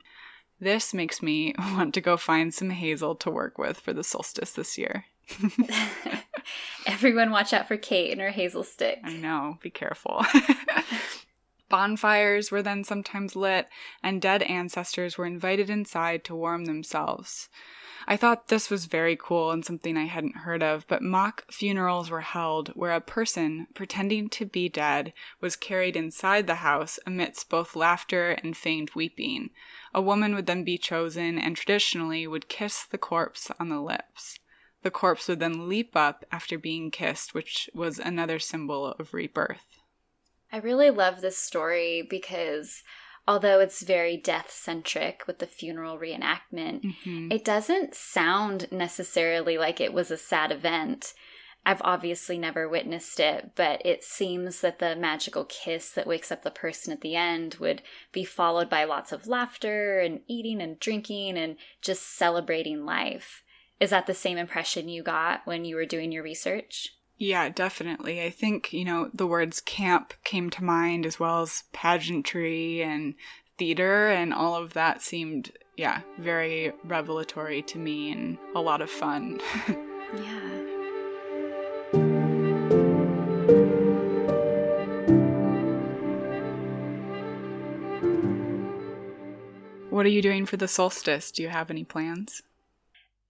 This 0.60 0.94
makes 0.94 1.22
me 1.22 1.54
want 1.60 1.94
to 1.94 2.02
go 2.02 2.18
find 2.18 2.54
some 2.54 2.72
hazel 2.72 3.16
to 3.16 3.32
work 3.32 3.58
with 3.58 3.80
for 3.80 3.94
the 3.94 4.04
solstice 4.04 4.52
this 4.52 4.78
year. 4.78 5.06
Everyone 6.86 7.32
watch 7.32 7.54
out 7.54 7.68
for 7.68 7.78
Kate 7.78 8.12
and 8.12 8.22
her 8.22 8.30
hazel 8.30 8.64
stick. 8.64 9.00
I 9.04 9.14
know, 9.14 9.58
be 9.62 9.70
careful. 9.70 10.26
Bonfires 11.70 12.50
were 12.50 12.62
then 12.62 12.84
sometimes 12.84 13.36
lit, 13.36 13.68
and 14.02 14.22
dead 14.22 14.42
ancestors 14.44 15.18
were 15.18 15.26
invited 15.26 15.70
inside 15.70 16.24
to 16.24 16.36
warm 16.36 16.66
themselves. 16.66 17.50
I 18.10 18.16
thought 18.16 18.48
this 18.48 18.70
was 18.70 18.86
very 18.86 19.18
cool 19.18 19.52
and 19.52 19.66
something 19.66 19.98
I 19.98 20.06
hadn't 20.06 20.38
heard 20.38 20.64
of, 20.64 20.88
but 20.88 21.02
mock 21.02 21.44
funerals 21.52 22.10
were 22.10 22.22
held 22.22 22.70
where 22.70 22.94
a 22.94 23.02
person, 23.02 23.68
pretending 23.74 24.30
to 24.30 24.46
be 24.46 24.70
dead, 24.70 25.12
was 25.42 25.58
carried 25.58 25.98
inside 25.98 26.48
the 26.48 26.56
house 26.56 27.00
amidst 27.06 27.50
both 27.50 27.76
laughter 27.76 28.32
and 28.32 28.56
feigned 28.56 28.92
weeping. 28.96 29.50
A 29.94 30.02
woman 30.02 30.36
would 30.36 30.46
then 30.46 30.64
be 30.64 30.78
chosen 30.78 31.38
and 31.38 31.58
traditionally 31.58 32.26
would 32.28 32.48
kiss 32.48 32.86
the 32.86 32.98
corpse 32.98 33.52
on 33.60 33.68
the 33.68 33.82
lips. 33.82 34.40
The 34.84 34.92
corpse 34.92 35.28
would 35.28 35.40
then 35.40 35.68
leap 35.68 35.98
up 35.98 36.24
after 36.32 36.58
being 36.58 36.92
kissed, 36.92 37.34
which 37.34 37.70
was 37.74 38.00
another 38.00 38.40
symbol 38.40 38.86
of 38.86 39.14
rebirth. 39.14 39.77
I 40.52 40.58
really 40.58 40.90
love 40.90 41.22
this 41.22 41.38
story 41.38 42.06
because 42.08 42.84
although 43.28 43.60
it's 43.60 43.82
very 43.82 44.16
death 44.16 44.50
centric 44.50 45.24
with 45.28 45.40
the 45.40 45.48
funeral 45.48 46.00
reenactment, 46.00 46.84
mm-hmm. 46.84 47.32
it 47.32 47.44
doesn't 47.44 47.96
sound 47.96 48.72
necessarily 48.72 49.58
like 49.58 49.82
it 49.82 49.94
was 49.94 50.10
a 50.10 50.18
sad 50.18 50.52
event. 50.52 51.14
I've 51.66 51.82
obviously 51.84 52.38
never 52.38 52.70
witnessed 52.70 53.20
it, 53.20 53.52
but 53.56 53.86
it 53.86 54.02
seems 54.02 54.62
that 54.62 54.80
the 54.80 54.96
magical 54.96 55.44
kiss 55.44 55.92
that 55.92 56.08
wakes 56.08 56.32
up 56.32 56.44
the 56.44 56.52
person 56.52 56.94
at 56.94 57.02
the 57.02 57.18
end 57.18 57.56
would 57.56 57.82
be 58.14 58.24
followed 58.24 58.70
by 58.70 58.86
lots 58.86 59.12
of 59.12 59.28
laughter 59.28 60.00
and 60.00 60.22
eating 60.28 60.62
and 60.62 60.80
drinking 60.80 61.38
and 61.38 61.58
just 61.82 62.18
celebrating 62.18 62.86
life. 62.86 63.44
Is 63.82 63.90
that 63.90 64.08
the 64.08 64.14
same 64.14 64.38
impression 64.38 64.88
you 64.88 65.04
got 65.04 65.42
when 65.46 65.66
you 65.66 65.76
were 65.76 65.86
doing 65.86 66.14
your 66.14 66.24
research? 66.24 66.97
Yeah, 67.18 67.50
definitely. 67.50 68.22
I 68.22 68.30
think, 68.30 68.72
you 68.72 68.86
know, 68.86 69.10
the 69.14 69.26
words 69.26 69.60
camp 69.60 70.14
came 70.24 70.50
to 70.52 70.64
mind 70.64 71.06
as 71.06 71.20
well 71.20 71.42
as 71.42 71.64
pageantry 71.74 72.84
and 72.84 73.16
theater, 73.58 74.10
and 74.10 74.34
all 74.34 74.56
of 74.56 74.74
that 74.74 75.02
seemed, 75.02 75.52
yeah, 75.76 76.02
very 76.20 76.74
revelatory 76.84 77.64
to 77.64 77.80
me 77.80 78.12
and 78.12 78.38
a 78.54 78.62
lot 78.62 78.82
of 78.82 78.90
fun. 78.92 79.42
yeah. 79.68 80.68
What 89.90 90.06
are 90.06 90.10
you 90.10 90.22
doing 90.22 90.46
for 90.46 90.58
the 90.58 90.68
solstice? 90.68 91.32
Do 91.32 91.42
you 91.42 91.50
have 91.50 91.72
any 91.72 91.84
plans? 91.84 92.44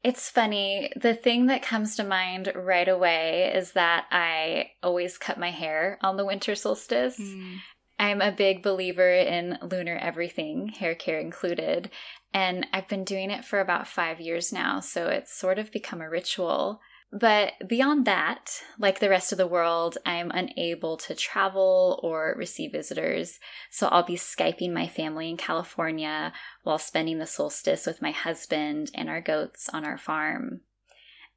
It's 0.07 0.29
funny. 0.29 0.89
The 0.95 1.13
thing 1.13 1.47
that 1.47 1.61
comes 1.61 1.97
to 1.97 2.03
mind 2.05 2.53
right 2.55 2.87
away 2.87 3.51
is 3.53 3.73
that 3.73 4.05
I 4.09 4.71
always 4.81 5.17
cut 5.17 5.37
my 5.37 5.51
hair 5.51 5.99
on 6.01 6.15
the 6.15 6.23
winter 6.23 6.55
solstice. 6.55 7.19
Mm. 7.19 7.57
I'm 7.99 8.21
a 8.21 8.31
big 8.31 8.63
believer 8.63 9.11
in 9.11 9.57
lunar 9.61 9.97
everything, 9.97 10.69
hair 10.69 10.95
care 10.95 11.19
included, 11.19 11.89
and 12.33 12.65
I've 12.71 12.87
been 12.87 13.03
doing 13.03 13.31
it 13.31 13.43
for 13.43 13.59
about 13.59 13.85
five 13.85 14.21
years 14.21 14.53
now, 14.53 14.79
so 14.79 15.09
it's 15.09 15.37
sort 15.37 15.59
of 15.59 15.73
become 15.73 15.99
a 15.99 16.09
ritual. 16.09 16.79
But 17.11 17.53
beyond 17.65 18.05
that, 18.05 18.61
like 18.77 18.99
the 18.99 19.09
rest 19.09 19.31
of 19.31 19.37
the 19.37 19.47
world, 19.47 19.97
I'm 20.05 20.29
unable 20.31 20.97
to 20.97 21.15
travel 21.15 21.99
or 22.03 22.35
receive 22.37 22.73
visitors. 22.73 23.39
So 23.71 23.87
I'll 23.87 24.03
be 24.03 24.15
Skyping 24.15 24.73
my 24.73 24.87
family 24.87 25.29
in 25.29 25.37
California 25.37 26.33
while 26.63 26.77
spending 26.77 27.19
the 27.19 27.25
solstice 27.25 27.85
with 27.85 28.01
my 28.01 28.11
husband 28.11 28.91
and 28.93 29.09
our 29.09 29.21
goats 29.21 29.69
on 29.69 29.85
our 29.85 29.97
farm. 29.97 30.61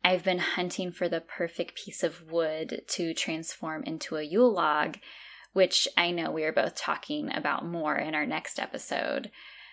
I've 0.02 0.24
been 0.24 0.38
hunting 0.38 0.90
for 0.90 1.08
the 1.08 1.20
perfect 1.20 1.76
piece 1.76 2.02
of 2.02 2.30
wood 2.30 2.82
to 2.88 3.14
transform 3.14 3.84
into 3.84 4.16
a 4.16 4.22
Yule 4.22 4.52
log, 4.52 4.96
which 5.52 5.86
I 5.96 6.10
know 6.10 6.30
we 6.30 6.44
are 6.44 6.52
both 6.52 6.74
talking 6.74 7.32
about 7.32 7.66
more 7.66 7.96
in 7.96 8.14
our 8.14 8.26
next 8.26 8.58
episode. 8.58 9.30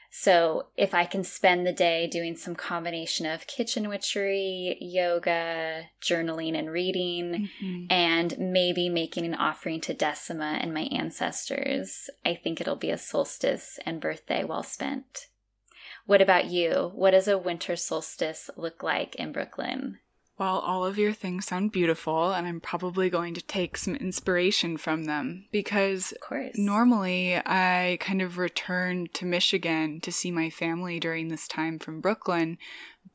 So, 0.10 0.68
if 0.78 0.94
I 0.94 1.06
can 1.06 1.24
spend 1.24 1.68
the 1.68 1.74
day 1.74 2.08
doing 2.08 2.36
some 2.36 2.56
combination 2.56 3.26
of 3.26 3.46
kitchen 3.46 3.90
witchery, 3.90 4.78
yoga, 4.80 5.90
journaling, 6.02 6.58
and 6.58 6.72
reading, 6.72 7.50
mm-hmm. 7.62 7.86
and 7.90 8.38
maybe 8.40 8.90
making 8.90 9.26
an 9.26 9.36
offering 9.36 9.82
to 9.82 9.94
Decima 9.94 10.60
and 10.62 10.74
my 10.74 10.88
ancestors, 10.92 12.10
I 12.26 12.36
think 12.36 12.60
it'll 12.60 12.78
be 12.78 12.90
a 12.90 12.98
solstice 12.98 13.80
and 13.86 14.02
birthday 14.02 14.44
well 14.44 14.64
spent. 14.64 15.28
What 16.06 16.22
about 16.22 16.46
you? 16.46 16.92
What 16.96 17.12
does 17.12 17.28
a 17.28 17.38
winter 17.38 17.76
solstice 17.76 18.50
look 18.56 18.82
like 18.82 19.16
in 19.16 19.34
Brooklyn? 19.34 20.00
Well, 20.38 20.60
all 20.60 20.86
of 20.86 21.00
your 21.00 21.14
things 21.14 21.48
sound 21.48 21.72
beautiful, 21.72 22.32
and 22.32 22.46
I'm 22.46 22.60
probably 22.60 23.10
going 23.10 23.34
to 23.34 23.42
take 23.42 23.76
some 23.76 23.96
inspiration 23.96 24.78
from 24.78 25.06
them 25.06 25.46
because 25.52 26.14
normally 26.56 27.42
I 27.44 27.98
kind 28.00 28.22
of 28.22 28.38
return 28.38 29.08
to 29.14 29.26
Michigan 29.26 30.00
to 30.02 30.12
see 30.12 30.30
my 30.30 30.52
family 30.52 31.00
during 31.00 31.30
this 31.30 31.48
time 31.48 31.80
from 31.80 32.02
Brooklyn, 32.02 32.60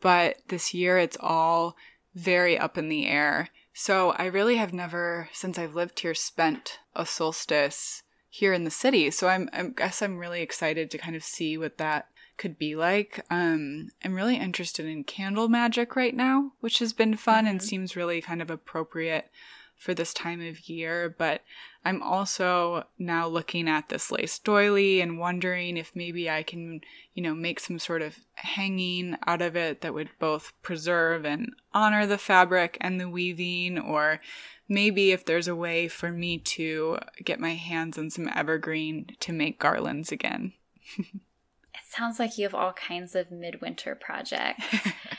but 0.01 0.39
this 0.49 0.75
year 0.75 0.99
it's 0.99 1.17
all 1.21 1.77
very 2.13 2.59
up 2.59 2.77
in 2.77 2.89
the 2.89 3.07
air. 3.07 3.51
So 3.73 4.11
I 4.13 4.25
really 4.27 4.57
have 4.57 4.73
never, 4.73 5.29
since 5.33 5.59
I've 5.59 5.77
lived 5.77 6.01
here, 6.01 6.15
spent 6.15 6.81
a 6.95 7.07
solstice 7.07 8.03
here 8.29 8.53
in 8.53 8.65
the 8.65 8.71
city. 8.71 9.13
So 9.13 9.29
I'm, 9.29 9.49
I 9.53 9.63
guess 9.63 10.03
I'm 10.03 10.19
really 10.19 10.43
excited 10.43 10.91
to 10.91 10.99
kind 10.99 11.15
of 11.15 11.23
see 11.23 11.57
what 11.57 11.79
that 11.79 12.09
could 12.37 12.59
be 12.59 12.75
like. 12.75 13.25
Um, 13.31 13.91
I'm 14.05 14.15
really 14.15 14.37
interested 14.37 14.87
in 14.87 15.05
candle 15.05 15.49
magic 15.49 15.97
right 15.97 16.15
now, 16.15 16.53
which 16.61 16.79
has 16.81 16.93
been 16.93 17.17
fun 17.17 17.45
mm-hmm. 17.45 17.53
and 17.53 17.63
seems 17.63 17.97
really 17.97 18.21
kind 18.21 18.43
of 18.43 18.51
appropriate 18.51 19.31
for 19.77 19.95
this 19.95 20.15
time 20.15 20.41
of 20.41 20.69
year. 20.69 21.15
But 21.17 21.43
I'm 21.85 22.03
also 22.03 22.85
now 22.99 23.27
looking 23.27 23.69
at 23.69 23.89
this 23.89 24.13
lace 24.13 24.39
doily 24.39 25.01
and 25.01 25.19
wondering 25.19 25.77
if 25.77 25.91
maybe 25.95 26.31
I 26.31 26.45
can, 26.45 26.81
you 27.15 27.23
know, 27.23 27.35
make 27.35 27.59
some 27.59 27.79
sort 27.79 28.03
of 28.03 28.17
hanging 28.35 29.17
out 29.27 29.43
of 29.43 29.57
it 29.57 29.81
that 29.81 29.95
would 29.95 30.11
both 30.21 30.53
preserve 30.63 31.25
and 31.25 31.53
honor 31.75 32.07
the 32.07 32.19
fabric 32.19 32.79
and 32.81 33.01
the 33.01 33.09
weaving, 33.09 33.79
or 33.79 34.21
maybe 34.69 35.11
if 35.11 35.25
there's 35.25 35.49
a 35.49 35.57
way 35.57 35.89
for 35.89 36.13
me 36.13 36.39
to 36.39 36.99
get 37.25 37.41
my 37.41 37.55
hands 37.55 37.99
on 37.99 38.11
some 38.11 38.29
evergreen 38.35 39.17
to 39.21 39.33
make 39.33 39.59
garlands 39.59 40.13
again. 40.13 40.53
sounds 41.93 42.19
like 42.19 42.39
you 42.39 42.45
have 42.45 42.55
all 42.55 42.73
kinds 42.73 43.15
of 43.15 43.31
midwinter 43.31 43.95
projects. 43.95 44.65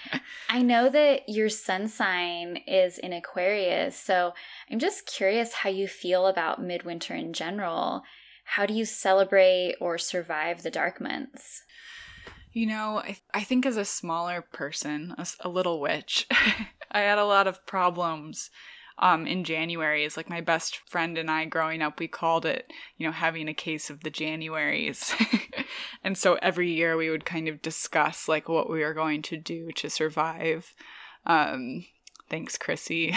I 0.50 0.62
know 0.62 0.90
that 0.90 1.30
your 1.30 1.50
sun 1.50 1.88
sign 1.88 2.58
is 2.68 2.98
in 2.98 3.14
Aquarius, 3.14 3.98
so 3.98 4.34
I'm 4.70 4.80
just 4.80 5.06
curious 5.06 5.54
how 5.54 5.70
you 5.70 5.88
feel 5.88 6.28
about 6.28 6.62
midwinter 6.62 7.16
in 7.16 7.34
general. 7.34 8.04
How 8.46 8.66
do 8.66 8.74
you 8.74 8.86
celebrate 8.86 9.76
or 9.80 9.98
survive 9.98 10.64
the 10.64 10.72
dark 10.72 11.00
months? 11.00 11.64
You 12.52 12.68
know, 12.68 13.00
I, 13.00 13.18
I 13.34 13.44
think 13.44 13.66
as 13.66 13.78
a 13.78 13.86
smaller 13.86 14.42
person, 14.42 15.16
a, 15.18 15.26
a 15.40 15.50
little 15.50 15.82
witch, 15.82 16.28
I 16.92 17.00
had 17.02 17.18
a 17.18 17.26
lot 17.26 17.48
of 17.48 17.66
problems 17.66 18.52
um, 19.00 19.26
in 19.26 19.44
January 19.44 20.04
is 20.04 20.16
like 20.16 20.30
my 20.30 20.42
best 20.42 20.78
friend 20.90 21.18
and 21.18 21.30
I 21.30 21.46
growing 21.46 21.82
up, 21.82 22.00
we 22.00 22.08
called 22.08 22.46
it, 22.46 22.72
you 22.98 23.06
know, 23.06 23.12
having 23.12 23.48
a 23.48 23.54
case 23.54 23.90
of 23.90 24.02
the 24.02 24.12
Januaries. 24.12 25.14
and 26.04 26.18
so 26.18 26.36
every 26.42 26.72
year 26.72 26.96
we 26.96 27.10
would 27.10 27.26
kind 27.26 27.48
of 27.48 27.62
discuss 27.62 28.28
like 28.28 28.48
what 28.48 28.70
we 28.70 28.82
were 28.82 28.94
going 28.94 29.22
to 29.24 29.38
do 29.38 29.72
to 29.74 29.90
survive. 29.90 30.74
Um, 31.26 31.86
thanks, 32.30 32.58
Chrissy. 32.58 33.16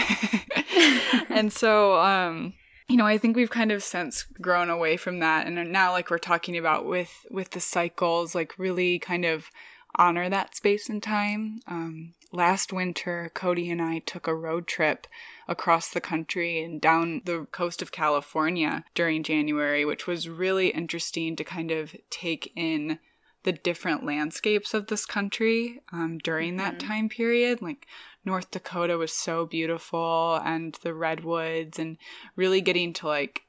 and 1.29 1.53
so, 1.53 1.99
um, 1.99 2.53
you 2.87 2.97
know, 2.97 3.05
I 3.05 3.17
think 3.17 3.35
we've 3.35 3.49
kind 3.49 3.71
of 3.71 3.83
since 3.83 4.23
grown 4.41 4.69
away 4.69 4.97
from 4.97 5.19
that. 5.19 5.45
And 5.45 5.71
now 5.71 5.91
like 5.91 6.09
we're 6.09 6.17
talking 6.17 6.57
about 6.57 6.85
with, 6.85 7.25
with 7.29 7.51
the 7.51 7.59
cycles, 7.59 8.33
like 8.33 8.57
really 8.57 8.97
kind 8.97 9.25
of 9.25 9.49
honor 9.95 10.29
that 10.29 10.55
space 10.55 10.89
and 10.89 11.01
time. 11.01 11.59
Um, 11.67 12.13
last 12.31 12.73
winter, 12.73 13.31
Cody 13.33 13.69
and 13.69 13.81
I 13.81 13.99
took 13.99 14.27
a 14.27 14.35
road 14.35 14.67
trip 14.67 15.07
across 15.47 15.89
the 15.89 16.01
country 16.01 16.61
and 16.61 16.79
down 16.79 17.21
the 17.25 17.47
coast 17.51 17.81
of 17.81 17.91
California 17.91 18.83
during 18.93 19.23
January, 19.23 19.85
which 19.85 20.07
was 20.07 20.29
really 20.29 20.69
interesting 20.69 21.35
to 21.35 21.43
kind 21.43 21.71
of 21.71 21.95
take 22.09 22.51
in 22.55 22.99
the 23.43 23.53
different 23.53 24.05
landscapes 24.05 24.73
of 24.73 24.87
this 24.87 25.05
country 25.05 25.81
um, 25.93 26.17
during 26.17 26.57
mm-hmm. 26.57 26.65
that 26.65 26.79
time 26.79 27.07
period. 27.07 27.61
Like 27.61 27.87
North 28.25 28.51
Dakota 28.51 28.97
was 28.97 29.13
so 29.13 29.45
beautiful, 29.45 30.35
and 30.43 30.77
the 30.83 30.93
redwoods, 30.93 31.79
and 31.79 31.97
really 32.35 32.61
getting 32.61 32.93
to 32.93 33.07
like 33.07 33.43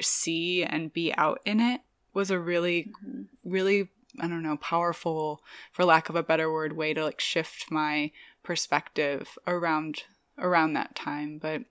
see 0.00 0.62
and 0.62 0.92
be 0.92 1.14
out 1.14 1.40
in 1.44 1.60
it 1.60 1.80
was 2.12 2.30
a 2.30 2.38
really, 2.38 2.92
mm-hmm. 3.04 3.22
really 3.42 3.88
I 4.20 4.28
don't 4.28 4.42
know, 4.42 4.56
powerful, 4.56 5.42
for 5.72 5.84
lack 5.84 6.08
of 6.08 6.16
a 6.16 6.22
better 6.22 6.52
word, 6.52 6.76
way 6.76 6.94
to 6.94 7.04
like 7.04 7.20
shift 7.20 7.70
my 7.70 8.10
perspective 8.42 9.38
around 9.46 10.04
around 10.38 10.72
that 10.72 10.94
time. 10.94 11.38
But 11.38 11.62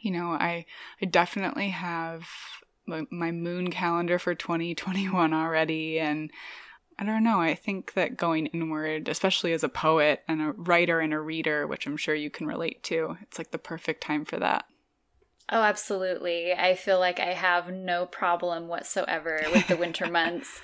you 0.00 0.10
know, 0.10 0.30
I 0.32 0.66
I 1.00 1.06
definitely 1.06 1.70
have 1.70 2.26
my, 2.86 3.06
my 3.10 3.32
moon 3.32 3.70
calendar 3.70 4.18
for 4.18 4.34
2021 4.34 5.32
already 5.32 5.98
and 5.98 6.30
I 6.98 7.04
don't 7.04 7.24
know. 7.24 7.40
I 7.40 7.54
think 7.54 7.92
that 7.92 8.16
going 8.16 8.46
inward, 8.46 9.08
especially 9.08 9.52
as 9.52 9.62
a 9.62 9.68
poet 9.68 10.22
and 10.26 10.40
a 10.40 10.52
writer 10.52 11.00
and 11.00 11.12
a 11.12 11.20
reader, 11.20 11.66
which 11.66 11.86
I'm 11.86 11.98
sure 11.98 12.14
you 12.14 12.30
can 12.30 12.46
relate 12.46 12.82
to, 12.84 13.18
it's 13.20 13.36
like 13.36 13.50
the 13.50 13.58
perfect 13.58 14.02
time 14.02 14.24
for 14.24 14.38
that. 14.38 14.64
Oh, 15.50 15.60
absolutely. 15.60 16.54
I 16.54 16.74
feel 16.74 16.98
like 16.98 17.20
I 17.20 17.34
have 17.34 17.70
no 17.70 18.06
problem 18.06 18.66
whatsoever 18.66 19.42
with 19.52 19.68
the 19.68 19.76
winter 19.76 20.06
months 20.10 20.60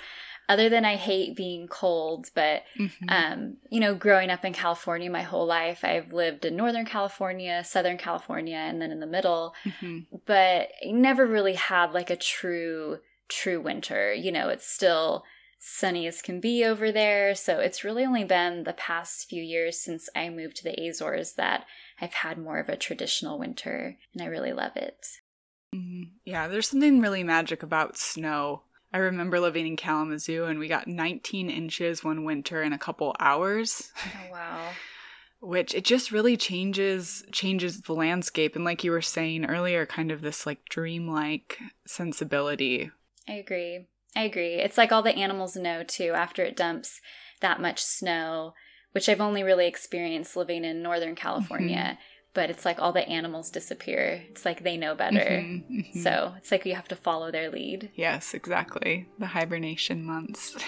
other 0.49 0.69
than 0.69 0.85
I 0.85 0.95
hate 0.95 1.35
being 1.35 1.67
cold, 1.67 2.29
but 2.35 2.63
mm-hmm. 2.77 3.09
um, 3.09 3.57
you 3.69 3.79
know, 3.79 3.95
growing 3.95 4.29
up 4.29 4.43
in 4.43 4.53
California 4.53 5.09
my 5.09 5.21
whole 5.21 5.45
life, 5.45 5.83
I've 5.83 6.11
lived 6.11 6.45
in 6.45 6.55
Northern 6.55 6.85
California, 6.85 7.63
Southern 7.63 7.97
California, 7.97 8.57
and 8.57 8.81
then 8.81 8.91
in 8.91 8.99
the 8.99 9.07
middle, 9.07 9.55
mm-hmm. 9.63 10.15
but 10.25 10.69
never 10.85 11.25
really 11.25 11.53
had 11.53 11.93
like 11.93 12.09
a 12.09 12.15
true 12.15 12.99
true 13.29 13.61
winter. 13.61 14.13
You 14.13 14.31
know, 14.31 14.49
it's 14.49 14.67
still 14.67 15.23
sunny 15.65 16.07
as 16.07 16.21
can 16.21 16.41
be 16.41 16.65
over 16.65 16.91
there. 16.91 17.33
So 17.35 17.59
it's 17.59 17.85
really 17.85 18.03
only 18.03 18.25
been 18.25 18.63
the 18.63 18.73
past 18.73 19.29
few 19.29 19.41
years 19.41 19.79
since 19.79 20.09
I 20.13 20.29
moved 20.29 20.57
to 20.57 20.63
the 20.65 20.89
Azores 20.89 21.35
that 21.35 21.65
I've 22.01 22.13
had 22.13 22.37
more 22.37 22.59
of 22.59 22.67
a 22.67 22.75
traditional 22.75 23.39
winter, 23.39 23.97
and 24.13 24.21
I 24.21 24.25
really 24.25 24.51
love 24.51 24.75
it. 24.75 25.07
Mm-hmm. 25.73 26.15
Yeah, 26.25 26.47
there's 26.49 26.67
something 26.67 26.99
really 26.99 27.23
magic 27.23 27.63
about 27.63 27.97
snow. 27.97 28.63
I 28.93 28.99
remember 28.99 29.39
living 29.39 29.65
in 29.65 29.75
Kalamazoo 29.75 30.45
and 30.45 30.59
we 30.59 30.67
got 30.67 30.87
19 30.87 31.49
inches 31.49 32.03
one 32.03 32.23
winter 32.23 32.61
in 32.61 32.73
a 32.73 32.77
couple 32.77 33.15
hours. 33.19 33.91
Oh, 34.05 34.31
wow. 34.31 34.69
which 35.41 35.73
it 35.73 35.83
just 35.83 36.11
really 36.11 36.37
changes 36.37 37.23
changes 37.31 37.81
the 37.81 37.93
landscape 37.93 38.55
and 38.55 38.63
like 38.63 38.83
you 38.83 38.91
were 38.91 39.01
saying 39.01 39.45
earlier 39.45 39.85
kind 39.85 40.11
of 40.11 40.21
this 40.21 40.45
like 40.45 40.63
dreamlike 40.69 41.57
sensibility. 41.85 42.91
I 43.27 43.33
agree. 43.33 43.87
I 44.15 44.23
agree. 44.23 44.55
It's 44.55 44.77
like 44.77 44.91
all 44.91 45.01
the 45.01 45.15
animals 45.15 45.55
know 45.55 45.83
too 45.83 46.11
after 46.13 46.43
it 46.43 46.55
dumps 46.55 47.01
that 47.41 47.59
much 47.59 47.81
snow, 47.81 48.53
which 48.91 49.09
I've 49.09 49.19
only 49.21 49.43
really 49.43 49.67
experienced 49.67 50.35
living 50.37 50.63
in 50.63 50.83
Northern 50.83 51.15
California. 51.15 51.97
Mm-hmm. 51.97 52.01
But 52.33 52.49
it's 52.49 52.65
like 52.65 52.79
all 52.79 52.91
the 52.91 53.07
animals 53.07 53.51
disappear. 53.51 54.23
It's 54.29 54.43
like 54.45 54.63
they 54.63 54.75
know 54.75 54.95
better. 54.95 55.19
Mm-hmm, 55.19 55.75
mm-hmm. 55.75 55.99
So 55.99 56.33
it's 56.37 56.51
like 56.51 56.65
you 56.65 56.73
have 56.75 56.87
to 56.87 56.95
follow 56.95 57.31
their 57.31 57.51
lead. 57.51 57.91
Yes, 57.95 58.33
exactly. 58.33 59.07
The 59.19 59.27
hibernation 59.27 60.03
months. 60.03 60.55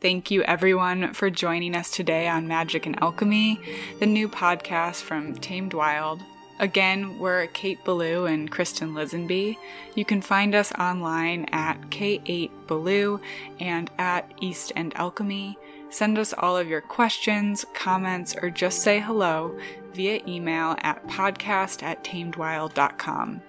Thank 0.00 0.30
you, 0.30 0.42
everyone, 0.42 1.14
for 1.14 1.30
joining 1.30 1.74
us 1.74 1.90
today 1.90 2.28
on 2.28 2.46
Magic 2.46 2.84
and 2.84 3.00
Alchemy, 3.02 3.58
the 4.00 4.06
new 4.06 4.28
podcast 4.28 5.00
from 5.00 5.34
Tamed 5.34 5.72
Wild. 5.72 6.22
Again, 6.60 7.18
we're 7.18 7.46
Kate 7.48 7.82
Ballou 7.84 8.26
and 8.26 8.50
Kristen 8.50 8.94
Lisenby. 8.94 9.56
You 9.96 10.04
can 10.04 10.20
find 10.20 10.54
us 10.54 10.72
online 10.74 11.46
at 11.46 11.80
K8Ballou 11.90 13.20
and 13.58 13.90
at 13.98 14.30
East 14.40 14.72
End 14.76 14.92
Alchemy. 14.96 15.58
Send 15.94 16.18
us 16.18 16.34
all 16.36 16.56
of 16.56 16.66
your 16.66 16.80
questions, 16.80 17.64
comments, 17.72 18.34
or 18.42 18.50
just 18.50 18.82
say 18.82 18.98
hello 18.98 19.56
via 19.92 20.20
email 20.26 20.74
at 20.80 21.06
podcast 21.06 21.84
at 21.84 22.02
tamedwild.com. 22.02 23.40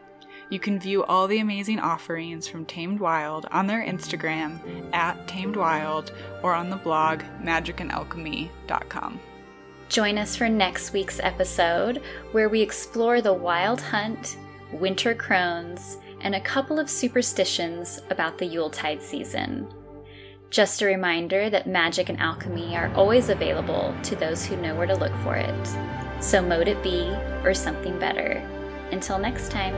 You 0.52 0.60
can 0.60 0.80
view 0.80 1.04
all 1.06 1.28
the 1.28 1.40
amazing 1.40 1.80
offerings 1.80 2.48
from 2.48 2.68
Tamed 2.68 3.00
Wild 3.00 3.48
on 3.50 3.66
their 3.66 3.84
Instagram 3.84 4.60
at 4.94 5.28
Tamed 5.28 5.56
Wild 5.56 6.12
or 6.44 6.54
on 6.54 6.70
the 6.70 6.76
blog 6.76 7.24
magicandalchemy.com. 7.42 9.20
Join 9.90 10.20
us 10.20 10.36
for 10.36 10.48
next 10.48 10.94
week's 10.94 11.20
episode 11.22 12.00
where 12.32 12.48
we 12.48 12.62
explore 12.62 13.22
the 13.22 13.34
wild 13.34 13.82
hunt, 13.82 14.38
winter 14.72 15.16
crones, 15.16 15.98
and 16.22 16.36
a 16.36 16.42
couple 16.42 16.78
of 16.78 16.92
superstitions 16.92 18.04
about 18.12 18.38
the 18.38 18.46
Yuletide 18.46 19.02
season. 19.02 19.68
Just 20.50 20.82
a 20.82 20.86
reminder 20.86 21.50
that 21.50 21.68
magic 21.68 22.08
and 22.08 22.20
alchemy 22.20 22.78
are 22.78 22.94
always 22.96 23.30
available 23.30 23.94
to 24.04 24.16
those 24.16 24.46
who 24.46 24.56
know 24.58 24.76
where 24.76 24.88
to 24.88 24.96
look 24.96 25.14
for 25.24 25.36
it. 25.36 25.68
So, 26.22 26.42
mote 26.42 26.68
it 26.68 26.82
be 26.82 27.10
or 27.44 27.54
something 27.54 28.00
better. 28.00 28.42
Until 28.92 29.18
next 29.18 29.52
time. 29.52 29.76